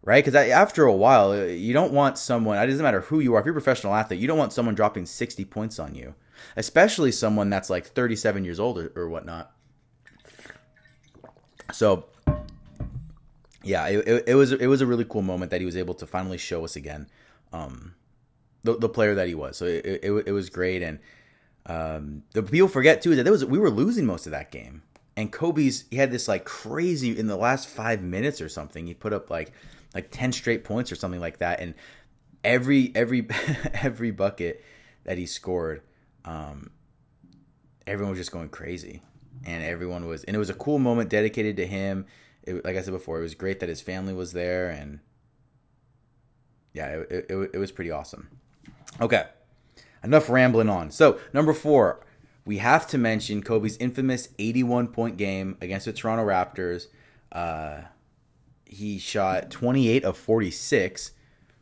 [0.03, 0.23] right?
[0.23, 2.57] Because after a while, you don't want someone.
[2.57, 3.39] It doesn't matter who you are.
[3.39, 6.15] If you're a professional athlete, you don't want someone dropping sixty points on you,
[6.55, 9.51] especially someone that's like thirty seven years old or, or whatnot.
[11.71, 12.05] So
[13.63, 15.93] yeah, it, it, it, was it was a really cool moment that he was able
[15.95, 17.07] to finally show us again,
[17.51, 17.93] um,
[18.63, 19.57] the the player that he was.
[19.57, 20.99] So it it, it was great, and
[21.65, 24.83] um, the people forget too that there was we were losing most of that game,
[25.17, 28.87] and Kobe's he had this like crazy in the last five minutes or something.
[28.87, 29.51] He put up like
[29.93, 31.73] like ten straight points or something like that, and
[32.43, 33.27] every every
[33.73, 34.63] every bucket
[35.03, 35.81] that he scored,
[36.25, 36.71] um,
[37.87, 39.01] everyone was just going crazy,
[39.45, 42.05] and everyone was, and it was a cool moment dedicated to him
[42.49, 44.99] it, like I said before, it was great that his family was there, and
[46.73, 48.29] yeah, it, it, it was pretty awesome.
[48.99, 49.25] Okay,
[50.03, 50.91] enough rambling on.
[50.91, 52.05] So number four,
[52.45, 56.87] we have to mention Kobe's infamous 81 point game against the Toronto Raptors.
[57.31, 57.81] Uh,
[58.69, 61.11] he shot 28 of 46,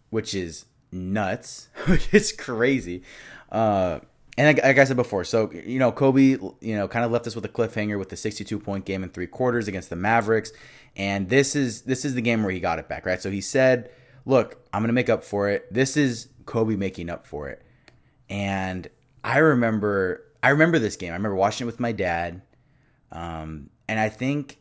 [0.10, 3.04] which is nuts, which is crazy.
[3.52, 4.00] Uh,
[4.38, 7.26] and like, like, I said before, so you know, Kobe, you know, kind of left
[7.26, 10.52] us with a cliffhanger with the 62 point game in three quarters against the Mavericks,
[10.96, 13.20] and this is this is the game where he got it back, right?
[13.20, 13.90] So he said,
[14.26, 15.74] "Look, I'm gonna make up for it.
[15.74, 17.64] This is Kobe making up for it."
[18.30, 18.88] And
[19.24, 21.14] I remember, I remember this game.
[21.14, 22.44] I remember watching it with my dad,
[23.12, 24.60] um, and I think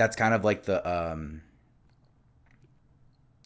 [0.00, 1.42] that's kind of like the um,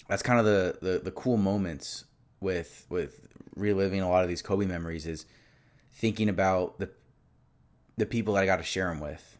[0.09, 2.05] that's kind of the, the the cool moments
[2.40, 5.27] with with reliving a lot of these Kobe memories is
[5.93, 6.90] thinking about the
[7.97, 9.37] the people that I got to share them with.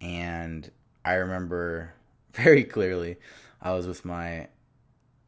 [0.00, 0.70] And
[1.04, 1.92] I remember
[2.32, 3.16] very clearly
[3.60, 4.48] I was with my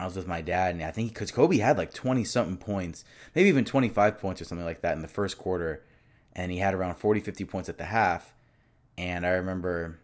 [0.01, 3.05] I was with my dad and I think cuz Kobe had like 20 something points,
[3.35, 5.85] maybe even 25 points or something like that in the first quarter
[6.35, 8.35] and he had around 40 50 points at the half
[8.97, 9.99] and I remember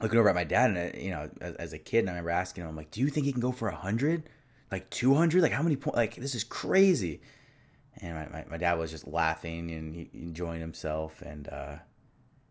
[0.00, 2.30] looking over at my dad and you know as, as a kid and I remember
[2.30, 4.28] asking him I'm like, "Do you think he can go for a 100?"
[4.70, 7.20] like 200 like how many points like this is crazy.
[8.00, 11.76] And my, my, my, dad was just laughing and enjoying himself and uh,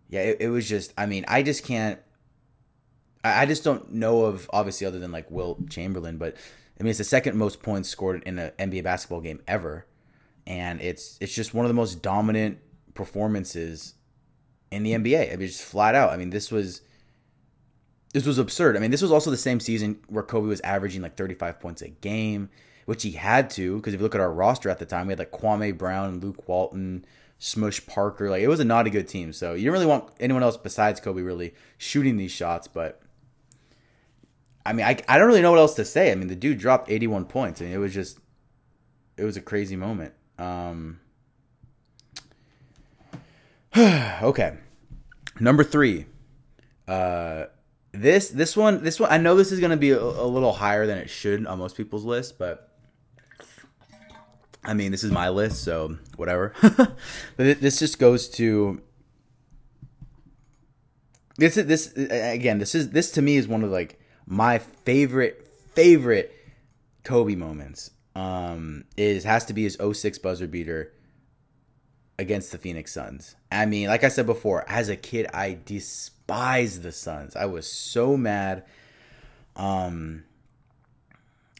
[0.09, 1.99] yeah it, it, was just i mean i just can't
[3.23, 6.35] I, I just don't know of obviously other than like Wilt chamberlain but
[6.79, 9.85] i mean it's the second most points scored in an nba basketball game ever
[10.45, 12.59] and it's it's just one of the most dominant
[12.93, 13.93] performances
[14.71, 16.11] in the nba i mean just flat out.
[16.11, 16.81] I mean this was
[18.13, 18.75] this was absurd.
[18.75, 21.81] I mean, this was also the same season where Kobe was averaging like 35 points
[21.81, 22.49] a game,
[22.85, 25.11] which he had to because if you look at our roster at the time, we
[25.11, 27.05] had like Kwame Brown, Luke Walton,
[27.37, 28.29] Smush Parker.
[28.29, 29.31] Like it was a not a good team.
[29.31, 32.67] So you don't really want anyone else besides Kobe really shooting these shots.
[32.67, 33.01] But
[34.65, 36.11] I mean, I, I don't really know what else to say.
[36.11, 37.61] I mean, the dude dropped 81 points.
[37.61, 38.19] I mean, it was just
[39.17, 40.13] it was a crazy moment.
[40.39, 40.99] Um,
[43.77, 44.57] okay,
[45.39, 46.07] number three.
[46.87, 47.45] Uh,
[47.91, 50.85] this this one this one I know this is gonna be a, a little higher
[50.85, 52.71] than it should on most people's list, but
[54.63, 56.53] I mean this is my list, so whatever.
[56.61, 56.97] but
[57.37, 58.81] this just goes to
[61.37, 62.59] this is this again.
[62.59, 66.33] This is this to me is one of like my favorite favorite
[67.03, 67.91] Kobe moments.
[68.15, 70.91] Um, is has to be his 06 buzzer beater
[72.17, 73.35] against the Phoenix Suns.
[73.49, 75.53] I mean, like I said before, as a kid, I
[76.29, 77.35] despised the Suns.
[77.35, 78.63] I was so mad.
[79.55, 80.23] Um,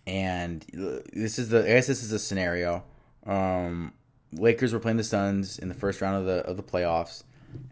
[0.05, 0.65] and
[1.13, 2.84] this is the I guess this is a scenario.
[3.25, 3.93] Um,
[4.32, 7.23] Lakers were playing the Suns in the first round of the of the playoffs,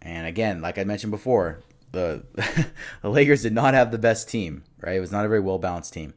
[0.01, 2.23] and again, like I mentioned before, the
[3.01, 4.63] the Lakers did not have the best team.
[4.81, 6.13] Right, it was not a very well balanced team,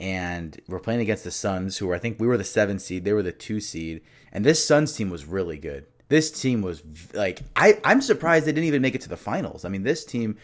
[0.00, 3.04] and we're playing against the Suns, who were, I think we were the seven seed,
[3.04, 4.00] they were the two seed,
[4.32, 6.82] and this Suns team was really good this team was
[7.14, 9.64] like I I'm surprised they didn't even make it to the finals.
[9.64, 10.36] I mean, this team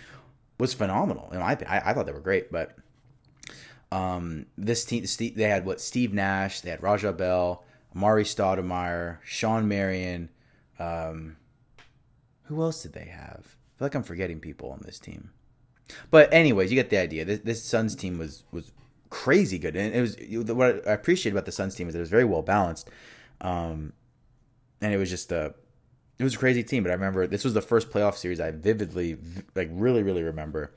[0.59, 1.29] was phenomenal.
[1.31, 2.75] And I I, I thought they were great, but
[3.93, 5.05] um, this team
[5.37, 10.31] they had what Steve Nash, they had Raja Bell, Amar'e Stoudemire, Shawn Marion.
[10.79, 11.37] Um,
[12.45, 13.41] who else did they have?
[13.41, 15.33] I feel like I'm forgetting people on this team.
[16.11, 17.27] But anyways, you get the idea.
[17.27, 18.73] This, this Suns team was was
[19.11, 20.17] crazy good, and it was
[20.55, 22.89] what I appreciate about the Suns team is it was very well balanced,
[23.43, 23.93] um,
[24.81, 25.55] and it was just a
[26.19, 26.83] it was a crazy team.
[26.83, 29.17] But I remember this was the first playoff series I vividly,
[29.55, 30.73] like, really, really remember,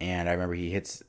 [0.00, 1.02] and I remember he hits.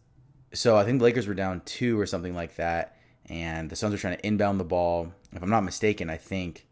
[0.54, 3.94] So I think the Lakers were down two or something like that, and the Suns
[3.94, 5.14] were trying to inbound the ball.
[5.32, 6.68] If I'm not mistaken, I think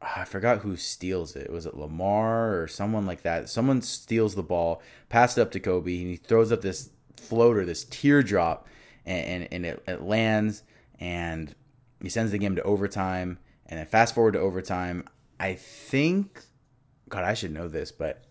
[0.00, 1.50] ah, I forgot who steals it.
[1.50, 3.48] Was it Lamar or someone like that?
[3.48, 7.64] Someone steals the ball, passes it up to Kobe, and he throws up this floater,
[7.64, 8.66] this teardrop,
[9.06, 10.62] and, and, and it, it lands,
[10.98, 11.54] and
[12.00, 13.38] he sends the game to overtime.
[13.72, 15.08] And then fast forward to overtime,
[15.40, 16.42] I think,
[17.08, 18.22] God, I should know this, but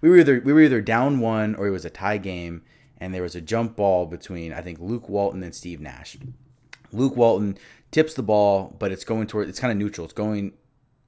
[0.00, 2.62] we were either we were either down one or it was a tie game,
[2.98, 6.16] and there was a jump ball between I think Luke Walton and Steve Nash.
[6.92, 7.58] Luke Walton
[7.90, 10.04] tips the ball, but it's going toward it's kind of neutral.
[10.04, 10.52] It's going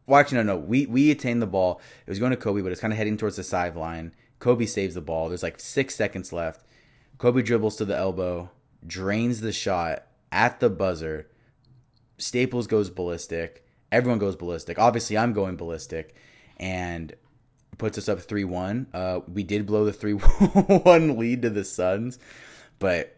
[0.07, 0.57] well, actually, no, no.
[0.57, 1.81] We we attained the ball.
[2.05, 4.13] It was going to Kobe, but it's kind of heading towards the sideline.
[4.41, 5.29] Kobe saves the ball.
[5.29, 6.67] There's like six seconds left.
[7.19, 8.51] Kobe dribbles to the elbow,
[8.85, 11.29] drains the shot at the buzzer.
[12.17, 13.65] Staples goes ballistic.
[13.91, 14.79] Everyone goes ballistic.
[14.79, 16.15] Obviously, I'm going ballistic,
[16.59, 17.15] and
[17.79, 18.87] puts us up three one.
[18.93, 22.19] Uh, we did blow the three one lead to the Suns,
[22.79, 23.17] but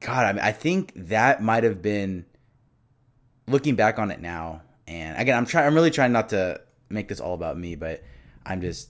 [0.00, 2.26] God, I, mean, I think that might have been.
[3.48, 5.66] Looking back on it now, and again, I'm trying.
[5.66, 8.02] I'm really trying not to make this all about me, but
[8.46, 8.88] I'm just.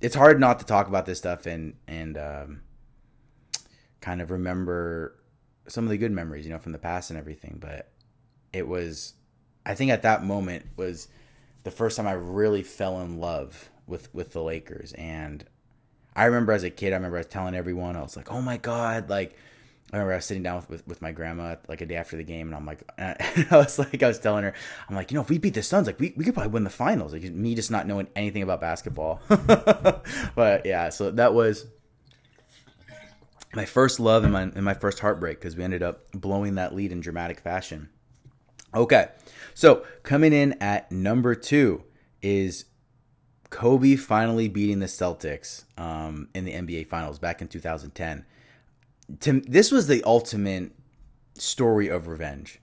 [0.00, 2.62] It's hard not to talk about this stuff and and um,
[4.00, 5.16] kind of remember
[5.68, 7.58] some of the good memories, you know, from the past and everything.
[7.60, 7.90] But
[8.52, 9.14] it was,
[9.64, 11.08] I think, at that moment was
[11.64, 14.92] the first time I really fell in love with with the Lakers.
[14.94, 15.44] And
[16.16, 18.40] I remember as a kid, I remember I was telling everyone, I was like, "Oh
[18.40, 19.36] my god!" Like
[19.92, 22.16] I remember I was sitting down with, with, with, my grandma like a day after
[22.16, 23.16] the game, and I'm like, and
[23.50, 24.54] I was like, I was telling her,
[24.88, 26.64] I'm like, you know, if we beat the Suns, like we, we could probably win
[26.64, 27.12] the finals.
[27.12, 31.66] Like me just not knowing anything about basketball, but yeah, so that was
[33.52, 36.74] my first love and my and my first heartbreak because we ended up blowing that
[36.74, 37.88] lead in dramatic fashion.
[38.72, 39.08] Okay,
[39.54, 41.84] so coming in at number two
[42.22, 42.66] is
[43.50, 48.24] Kobe finally beating the Celtics um, in the NBA Finals back in 2010
[49.18, 50.72] to this was the ultimate
[51.34, 52.60] story of revenge.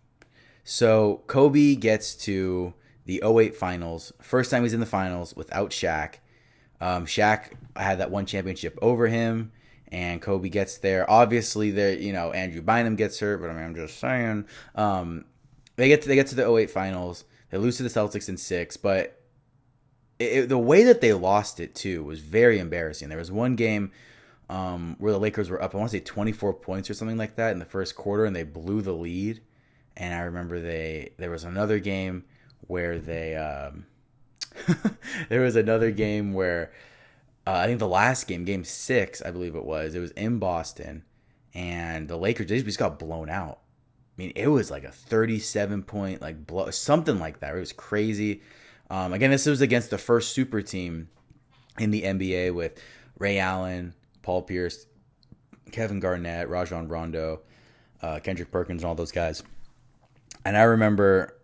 [0.63, 2.73] So Kobe gets to
[3.05, 4.13] the 08 finals.
[4.21, 6.15] First time he's in the finals without Shaq.
[6.79, 9.51] Um, Shaq had that one championship over him,
[9.91, 11.09] and Kobe gets there.
[11.09, 14.45] Obviously, there you know Andrew Bynum gets hurt, but I mean I'm just saying.
[14.75, 15.25] Um,
[15.77, 17.23] they get to, they get to the 08 finals.
[17.49, 19.21] They lose to the Celtics in six, but
[20.19, 23.09] it, it, the way that they lost it too was very embarrassing.
[23.09, 23.91] There was one game
[24.49, 27.35] um, where the Lakers were up, I want to say 24 points or something like
[27.35, 29.41] that in the first quarter, and they blew the lead.
[29.95, 32.25] And I remember they there was another game
[32.61, 33.85] where they um,
[35.29, 36.71] there was another game where
[37.45, 40.37] uh, I think the last game, game six, I believe it was, it was in
[40.37, 41.03] Boston,
[41.53, 43.59] and the Lakers they just got blown out.
[44.17, 47.55] I mean, it was like a 37 point like blow, something like that.
[47.55, 48.41] It was crazy.
[48.89, 51.09] Um, again, this was against the first super team
[51.77, 52.81] in the NBA with
[53.19, 54.87] Ray Allen, Paul Pierce,
[55.71, 57.41] Kevin Garnett, Rajon Rondo,
[58.01, 59.43] uh, Kendrick Perkins, and all those guys.
[60.45, 61.37] And I remember,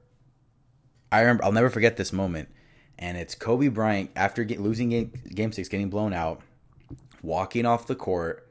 [1.12, 2.50] I remember, I'll never forget this moment.
[2.98, 6.42] And it's Kobe Bryant after get, losing game, game six, getting blown out,
[7.22, 8.48] walking off the court,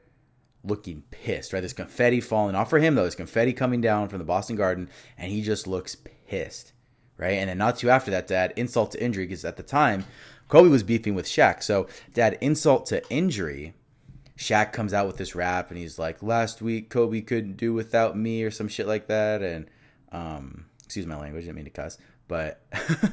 [0.63, 1.53] looking pissed.
[1.53, 3.01] Right, there's confetti falling off for him though.
[3.01, 6.73] There's confetti coming down from the Boston Garden, and he just looks pissed.
[7.17, 10.05] Right, and then not too after that, Dad insult to injury, because at the time
[10.47, 11.63] Kobe was beefing with Shaq.
[11.63, 13.73] So Dad insult to injury,
[14.37, 18.17] Shaq comes out with this rap and he's like, "Last week Kobe couldn't do without
[18.17, 19.41] me" or some shit like that.
[19.41, 19.69] And
[20.11, 21.97] um, excuse my language, I didn't mean to cuss,
[22.27, 22.61] but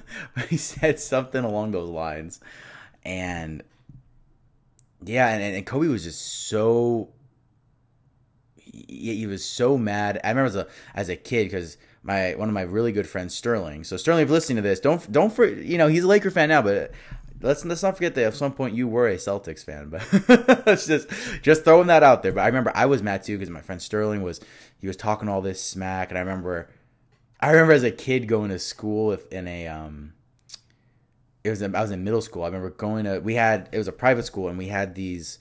[0.48, 2.40] he said something along those lines.
[3.04, 3.62] And
[5.04, 7.10] yeah, and, and Kobe was just so
[8.64, 10.20] he, he was so mad.
[10.24, 13.34] I remember as a as a kid because my one of my really good friends
[13.34, 13.84] Sterling.
[13.84, 16.30] So Sterling, if you're listening to this, don't don't for you know he's a Laker
[16.30, 16.92] fan now, but
[17.42, 21.08] let's let's not forget that at some point you were a Celtics fan, but just
[21.42, 22.32] just throwing that out there.
[22.32, 24.40] But I remember I was mad too because my friend Sterling was
[24.78, 26.70] he was talking all this smack, and I remember
[27.40, 30.14] I remember as a kid going to school if, in a um
[31.42, 32.42] it was I was in middle school.
[32.42, 35.38] I remember going to we had it was a private school and we had these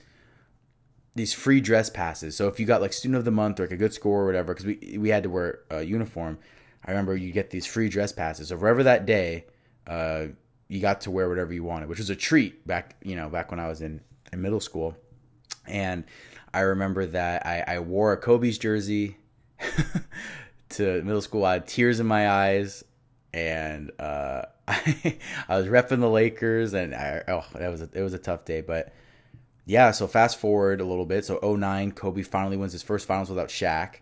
[1.20, 2.36] these free dress passes.
[2.38, 4.26] So if you got like student of the month or like a good score or
[4.26, 6.40] whatever, because we we had to wear a uniform.
[6.86, 8.48] I remember you get these free dress passes.
[8.48, 9.46] So wherever that day,
[9.86, 10.28] uh,
[10.70, 13.52] you got to wear whatever you wanted, which was a treat back, you know, back
[13.52, 14.00] when I was in,
[14.32, 14.96] in middle school.
[15.68, 16.06] And
[16.54, 19.18] I remember that I, I wore a Kobe's jersey
[20.70, 21.44] to middle school.
[21.44, 22.86] I had tears in my eyes,
[23.34, 25.18] and uh, I,
[25.50, 28.46] I was repping the Lakers, and I, oh, that was a, it was a tough
[28.46, 28.62] day.
[28.62, 28.94] But
[29.70, 31.26] yeah, so fast forward a little bit.
[31.26, 33.98] So 09, Kobe finally wins his first finals without Shaq.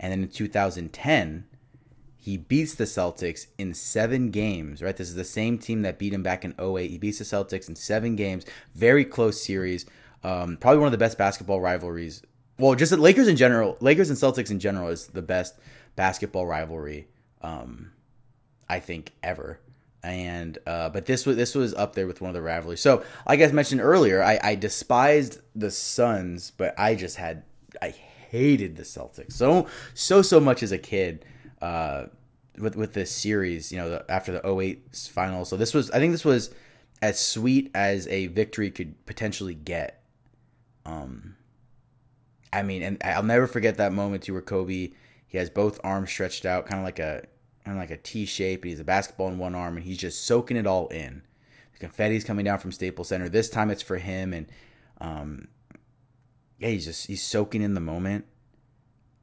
[0.00, 1.44] And then in 2010,
[2.16, 4.96] he beats the Celtics in seven games, right?
[4.96, 6.90] This is the same team that beat him back in 08.
[6.90, 8.44] He beats the Celtics in seven games.
[8.74, 9.86] Very close series.
[10.24, 12.20] Um, probably one of the best basketball rivalries.
[12.58, 15.60] Well, just the Lakers in general, Lakers and Celtics in general is the best
[15.94, 17.06] basketball rivalry,
[17.40, 17.92] um,
[18.68, 19.60] I think, ever
[20.02, 22.80] and uh, but this was this was up there with one of the rivalries.
[22.80, 27.44] So, like I mentioned earlier, I, I despised the Suns, but I just had
[27.82, 31.24] I hated the Celtics so so so much as a kid.
[31.60, 32.06] Uh,
[32.58, 35.44] with with this series, you know, the, after the 08 final.
[35.44, 36.50] So this was I think this was
[37.00, 40.02] as sweet as a victory could potentially get.
[40.84, 41.36] Um,
[42.52, 44.92] I mean, and I'll never forget that moment too, where Kobe
[45.26, 47.24] he has both arms stretched out, kind of like a
[47.76, 48.64] like a T shape.
[48.64, 51.22] He's a basketball in one arm, and he's just soaking it all in.
[51.72, 53.28] The confetti's coming down from Staples Center.
[53.28, 54.46] This time it's for him, and
[55.00, 55.48] um,
[56.58, 58.24] yeah, he's just he's soaking in the moment,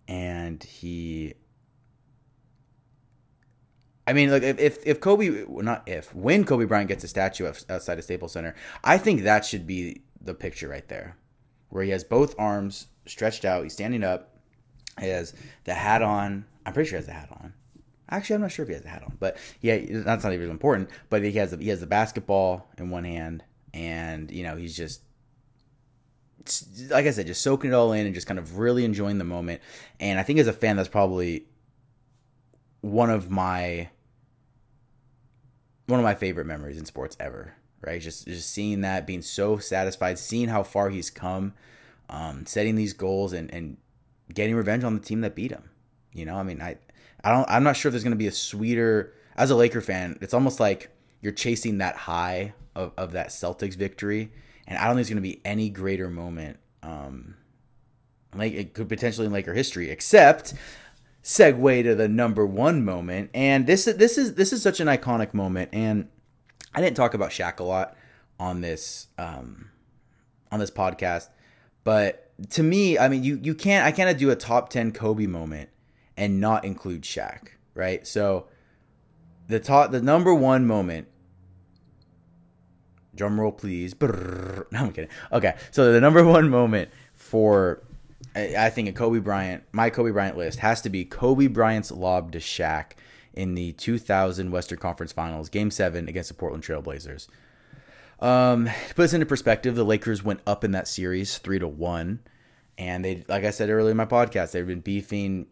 [0.08, 1.34] and he.
[4.08, 7.98] I mean, like if if Kobe, not if when Kobe Bryant gets a statue outside
[7.98, 11.18] of Staples Center, I think that should be the picture right there,
[11.70, 13.64] where he has both arms stretched out.
[13.64, 14.38] He's standing up.
[15.00, 15.34] He has
[15.64, 16.46] the hat on.
[16.66, 17.54] I'm pretty sure he has the hat on.
[18.10, 20.50] Actually, I'm not sure if he has a hat on, but yeah, that's not even
[20.50, 20.90] important.
[21.10, 23.44] But he has the, he has the basketball in one hand,
[23.74, 25.02] and you know he's just
[26.90, 29.24] like I said, just soaking it all in and just kind of really enjoying the
[29.24, 29.62] moment.
[30.00, 31.46] And I think as a fan, that's probably
[32.82, 33.90] one of my
[35.88, 37.54] one of my favorite memories in sports ever.
[37.86, 41.54] Right, just just seeing that, being so satisfied, seeing how far he's come,
[42.10, 43.78] um, setting these goals, and and
[44.34, 45.70] getting revenge on the team that beat him.
[46.12, 46.78] You know, I mean, I
[47.26, 47.50] I don't.
[47.50, 49.14] I'm not sure if there's going to be a sweeter.
[49.36, 50.90] As a Laker fan, it's almost like
[51.22, 54.32] you're chasing that high of, of that Celtics victory,
[54.68, 56.60] and I don't think going to be any greater moment.
[56.84, 57.36] Um,
[58.36, 60.54] like it could potentially in Laker history, except
[61.24, 65.34] segue to the number one moment, and this this is this is such an iconic
[65.34, 66.08] moment, and
[66.76, 67.98] I didn't talk about Shaq a lot
[68.40, 69.72] on this um,
[70.52, 71.30] on this podcast,
[71.84, 72.22] but
[72.52, 75.70] to me, I mean, you you can't I can't do a top ten Kobe moment
[76.18, 78.06] and not include Shaq, right?
[78.06, 78.48] So
[79.48, 81.08] the top, the number one moment.
[83.16, 83.94] Drum roll, please.
[83.94, 84.66] Brrr.
[84.72, 85.10] No, I'm kidding.
[85.32, 87.82] Okay, so the number one moment for
[88.36, 92.34] I think a Kobe Bryant, my Kobe Bryant list has to be Kobe Bryant's lob
[92.34, 92.92] to Shaq
[93.34, 97.28] in the 2000 Western Conference Finals, Game Seven against the Portland Trailblazers.
[98.20, 101.68] Um, to put this into perspective, the Lakers went up in that series three to
[101.68, 102.20] one,
[102.78, 105.48] and they, like I said earlier in my podcast, they've been beefing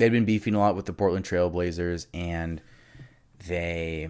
[0.00, 2.60] they'd been beefing a lot with the Portland Trailblazers, and
[3.46, 4.08] they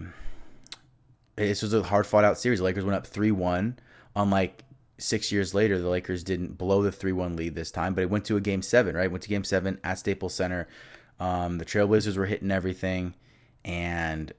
[1.35, 2.59] this was a hard fought out series.
[2.59, 3.77] The Lakers went up three one.
[4.15, 4.63] Unlike
[4.97, 8.09] six years later, the Lakers didn't blow the three one lead this time, but it
[8.09, 8.95] went to a game seven.
[8.95, 10.67] Right, went to game seven at Staples Center.
[11.19, 13.13] Um, the Trailblazers were hitting everything,
[13.63, 14.31] and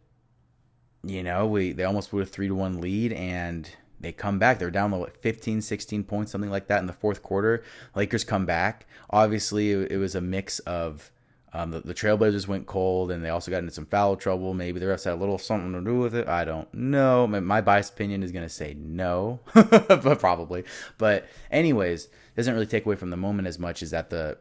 [1.04, 3.68] you know we they almost put a three to one lead, and
[4.00, 4.58] they come back.
[4.58, 7.62] They're down like 15, 16 points, something like that in the fourth quarter.
[7.94, 8.86] Lakers come back.
[9.10, 11.11] Obviously, it, it was a mix of
[11.54, 14.54] um, the, the, Trailblazers went cold, and they also got into some foul trouble.
[14.54, 16.26] Maybe the refs had a little something to do with it.
[16.26, 17.26] I don't know.
[17.26, 20.64] My, my biased opinion is going to say no, but probably.
[20.96, 24.38] But anyways, doesn't really take away from the moment as much as that the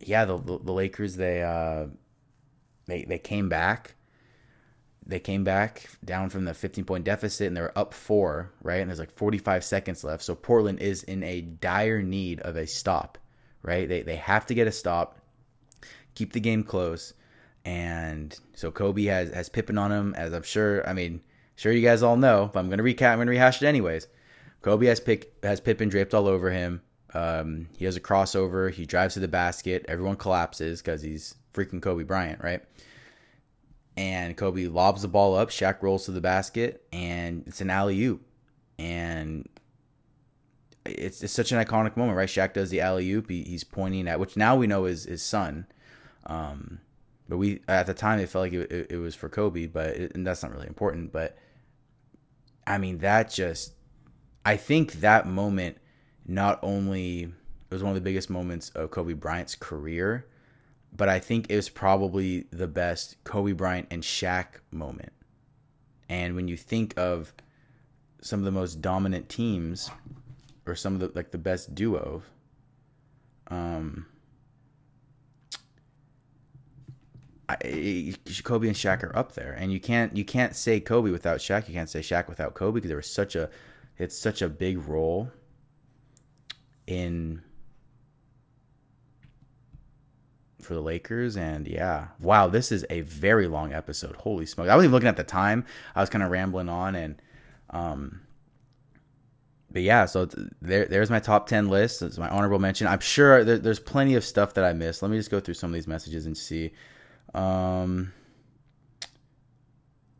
[0.00, 1.86] yeah the the, the Lakers they uh
[2.86, 3.96] they they came back.
[5.04, 8.80] They came back down from the 15 point deficit and they were up four, right?
[8.80, 10.22] And there's like 45 seconds left.
[10.22, 13.16] So Portland is in a dire need of a stop
[13.62, 13.88] right?
[13.88, 15.18] They, they have to get a stop,
[16.14, 17.14] keep the game close.
[17.64, 21.20] And so Kobe has, has Pippen on him, as I'm sure, I mean,
[21.56, 23.66] sure you guys all know, but I'm going to recap, I'm going to rehash it
[23.66, 24.06] anyways.
[24.62, 26.82] Kobe has, pick, has Pippen draped all over him.
[27.14, 28.70] Um, he has a crossover.
[28.72, 29.84] He drives to the basket.
[29.88, 32.62] Everyone collapses because he's freaking Kobe Bryant, right?
[33.96, 35.50] And Kobe lobs the ball up.
[35.50, 38.22] Shaq rolls to the basket, and it's an alley oop.
[38.78, 39.48] And
[40.90, 42.28] it's, it's such an iconic moment, right?
[42.28, 43.28] Shaq does the alley oop.
[43.28, 45.66] He, he's pointing at which now we know is his son.
[46.26, 46.80] Um,
[47.28, 49.88] but we at the time it felt like it, it, it was for Kobe, but
[49.88, 51.12] it, and that's not really important.
[51.12, 51.36] But
[52.66, 53.72] I mean, that just
[54.44, 55.78] I think that moment
[56.26, 60.26] not only it was one of the biggest moments of Kobe Bryant's career,
[60.96, 65.12] but I think it was probably the best Kobe Bryant and Shaq moment.
[66.08, 67.34] And when you think of
[68.22, 69.90] some of the most dominant teams
[70.68, 72.22] or some of the like the best duo.
[73.48, 74.06] Um,
[77.48, 78.14] I,
[78.44, 81.68] Kobe and Shaq are up there, and you can't you can't say Kobe without Shaq.
[81.68, 83.48] You can't say Shaq without Kobe because there was such a
[83.96, 85.30] it's such a big role
[86.86, 87.42] in
[90.60, 91.36] for the Lakers.
[91.36, 94.16] And yeah, wow, this is a very long episode.
[94.16, 94.68] Holy smoke!
[94.68, 95.64] I was even looking at the time.
[95.94, 97.22] I was kind of rambling on, and
[97.70, 98.20] um,
[99.70, 100.28] but yeah, so
[100.62, 102.00] there, there's my top 10 list.
[102.00, 102.86] It's my honorable mention.
[102.86, 105.02] I'm sure there, there's plenty of stuff that I missed.
[105.02, 106.72] Let me just go through some of these messages and see.
[107.34, 108.12] Um,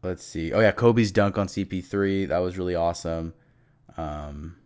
[0.02, 0.52] let's see.
[0.52, 2.28] Oh, yeah, Kobe's dunk on CP3.
[2.28, 3.32] That was really awesome.
[3.96, 4.56] Um,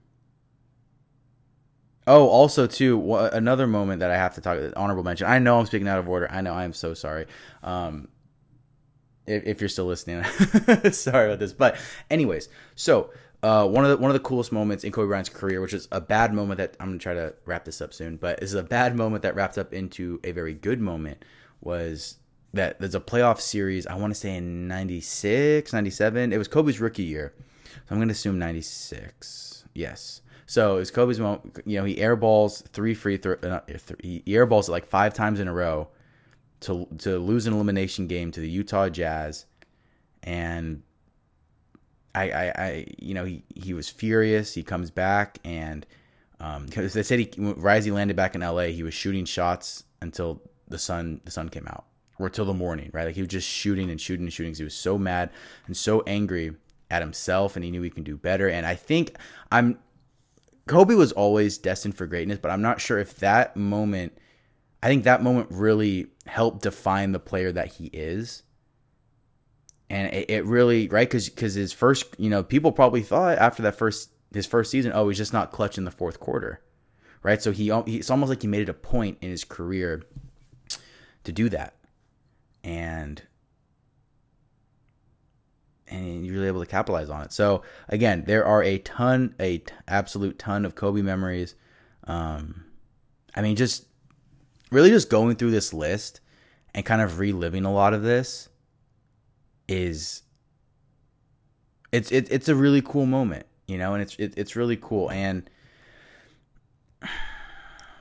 [2.09, 5.29] oh, also, too, another moment that I have to talk about honorable mention.
[5.29, 6.29] I know I'm speaking out of order.
[6.29, 7.27] I know I am so sorry.
[7.63, 8.09] Um,
[9.29, 10.25] if, if you're still listening,
[10.91, 11.53] sorry about this.
[11.53, 11.77] But,
[12.11, 13.11] anyways, so
[13.43, 15.89] uh, one of the one of the coolest moments in Kobe Bryant's career, which is
[15.91, 18.63] a bad moment that I'm gonna try to wrap this up soon, but is a
[18.63, 21.25] bad moment that wrapped up into a very good moment
[21.61, 22.17] was
[22.55, 23.87] that there's a playoff series.
[23.87, 26.33] I want to say in 96, 97.
[26.33, 27.35] It was Kobe's rookie year,
[27.67, 29.65] so I'm gonna assume 96.
[29.75, 30.23] Yes.
[30.47, 31.63] So it's Kobe's moment.
[31.65, 33.35] You know, he airballs three free throw.
[33.43, 33.61] Uh,
[34.01, 35.89] he airballs it like five times in a row
[36.61, 39.47] to to lose an elimination game to the Utah Jazz,
[40.23, 40.83] and
[42.15, 44.55] I, I, I, you know, he, he was furious.
[44.55, 45.87] He comes back and
[46.43, 48.65] um, they said he Risey landed back in LA.
[48.65, 51.85] He was shooting shots until the sun the sun came out,
[52.19, 53.05] or till the morning, right?
[53.05, 54.53] Like he was just shooting and shooting and shooting.
[54.53, 55.31] He was so mad
[55.67, 56.57] and so angry
[56.91, 58.49] at himself, and he knew he can do better.
[58.49, 59.17] And I think
[59.53, 59.79] I'm
[60.67, 64.19] Kobe was always destined for greatness, but I'm not sure if that moment.
[64.83, 68.43] I think that moment really helped define the player that he is
[69.93, 73.63] and it, it really right because because his first you know people probably thought after
[73.63, 76.61] that first his first season oh he's just not clutch in the fourth quarter
[77.23, 77.41] right?
[77.41, 80.03] So he, it's almost like he made it a point in his career
[81.25, 81.77] to do that.
[82.65, 83.23] And
[85.89, 87.33] and you're really able to capitalize on it.
[87.33, 91.55] So again there are a ton a t- absolute ton of kobe memories.
[92.05, 92.65] Um
[93.35, 93.87] i mean just
[94.71, 96.21] really just going through this list
[96.75, 98.49] and kind of reliving a lot of this
[99.69, 100.23] is
[101.93, 105.11] it's it, it's a really cool moment, you know, and it's it, it's really cool.
[105.11, 105.49] And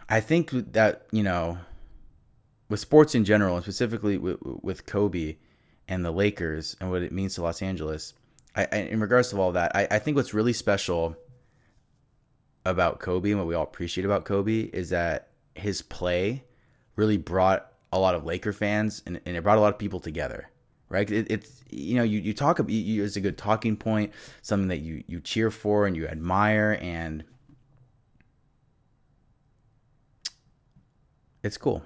[0.10, 1.58] I think that, you know,
[2.68, 5.38] with sports in general and specifically with, with Kobe
[5.88, 8.14] and the Lakers and what it means to Los Angeles,
[8.56, 11.16] I, I in regards to all that, I, I think what's really special
[12.66, 16.44] about Kobe and what we all appreciate about Kobe is that his play
[16.96, 20.00] really brought a lot of Laker fans and, and it brought a lot of people
[20.00, 20.51] together
[20.92, 21.10] right?
[21.10, 24.12] It, it's you know you you talk about you, it's a good talking point,
[24.42, 27.24] something that you you cheer for and you admire, and
[31.42, 31.84] it's cool.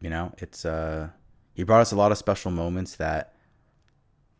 [0.00, 1.08] You know, it's uh,
[1.52, 3.34] he brought us a lot of special moments that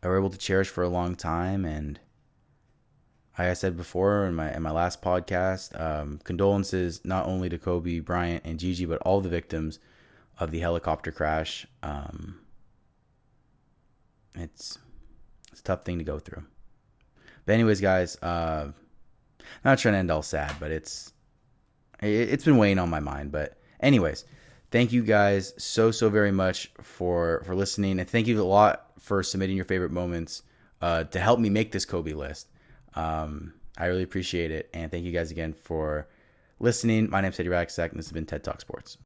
[0.01, 1.99] I were able to cherish for a long time, and
[3.37, 7.57] like I said before in my in my last podcast, um, condolences not only to
[7.57, 9.79] Kobe Bryant and Gigi, but all the victims
[10.39, 11.67] of the helicopter crash.
[11.83, 12.39] Um,
[14.35, 14.77] it's
[15.51, 16.43] it's a tough thing to go through.
[17.45, 18.71] But anyways, guys, uh,
[19.65, 21.13] not trying to end all sad, but it's
[22.01, 23.31] it, it's been weighing on my mind.
[23.31, 24.25] But anyways,
[24.71, 28.91] thank you guys so so very much for for listening, and thank you a lot
[28.99, 30.43] for submitting your favorite moments
[30.81, 32.49] uh, to help me make this Kobe list.
[32.95, 36.07] Um, I really appreciate it, and thank you guys again for
[36.59, 37.09] listening.
[37.09, 38.97] My name is Eddie Raxack, and this has been TED Talk Sports.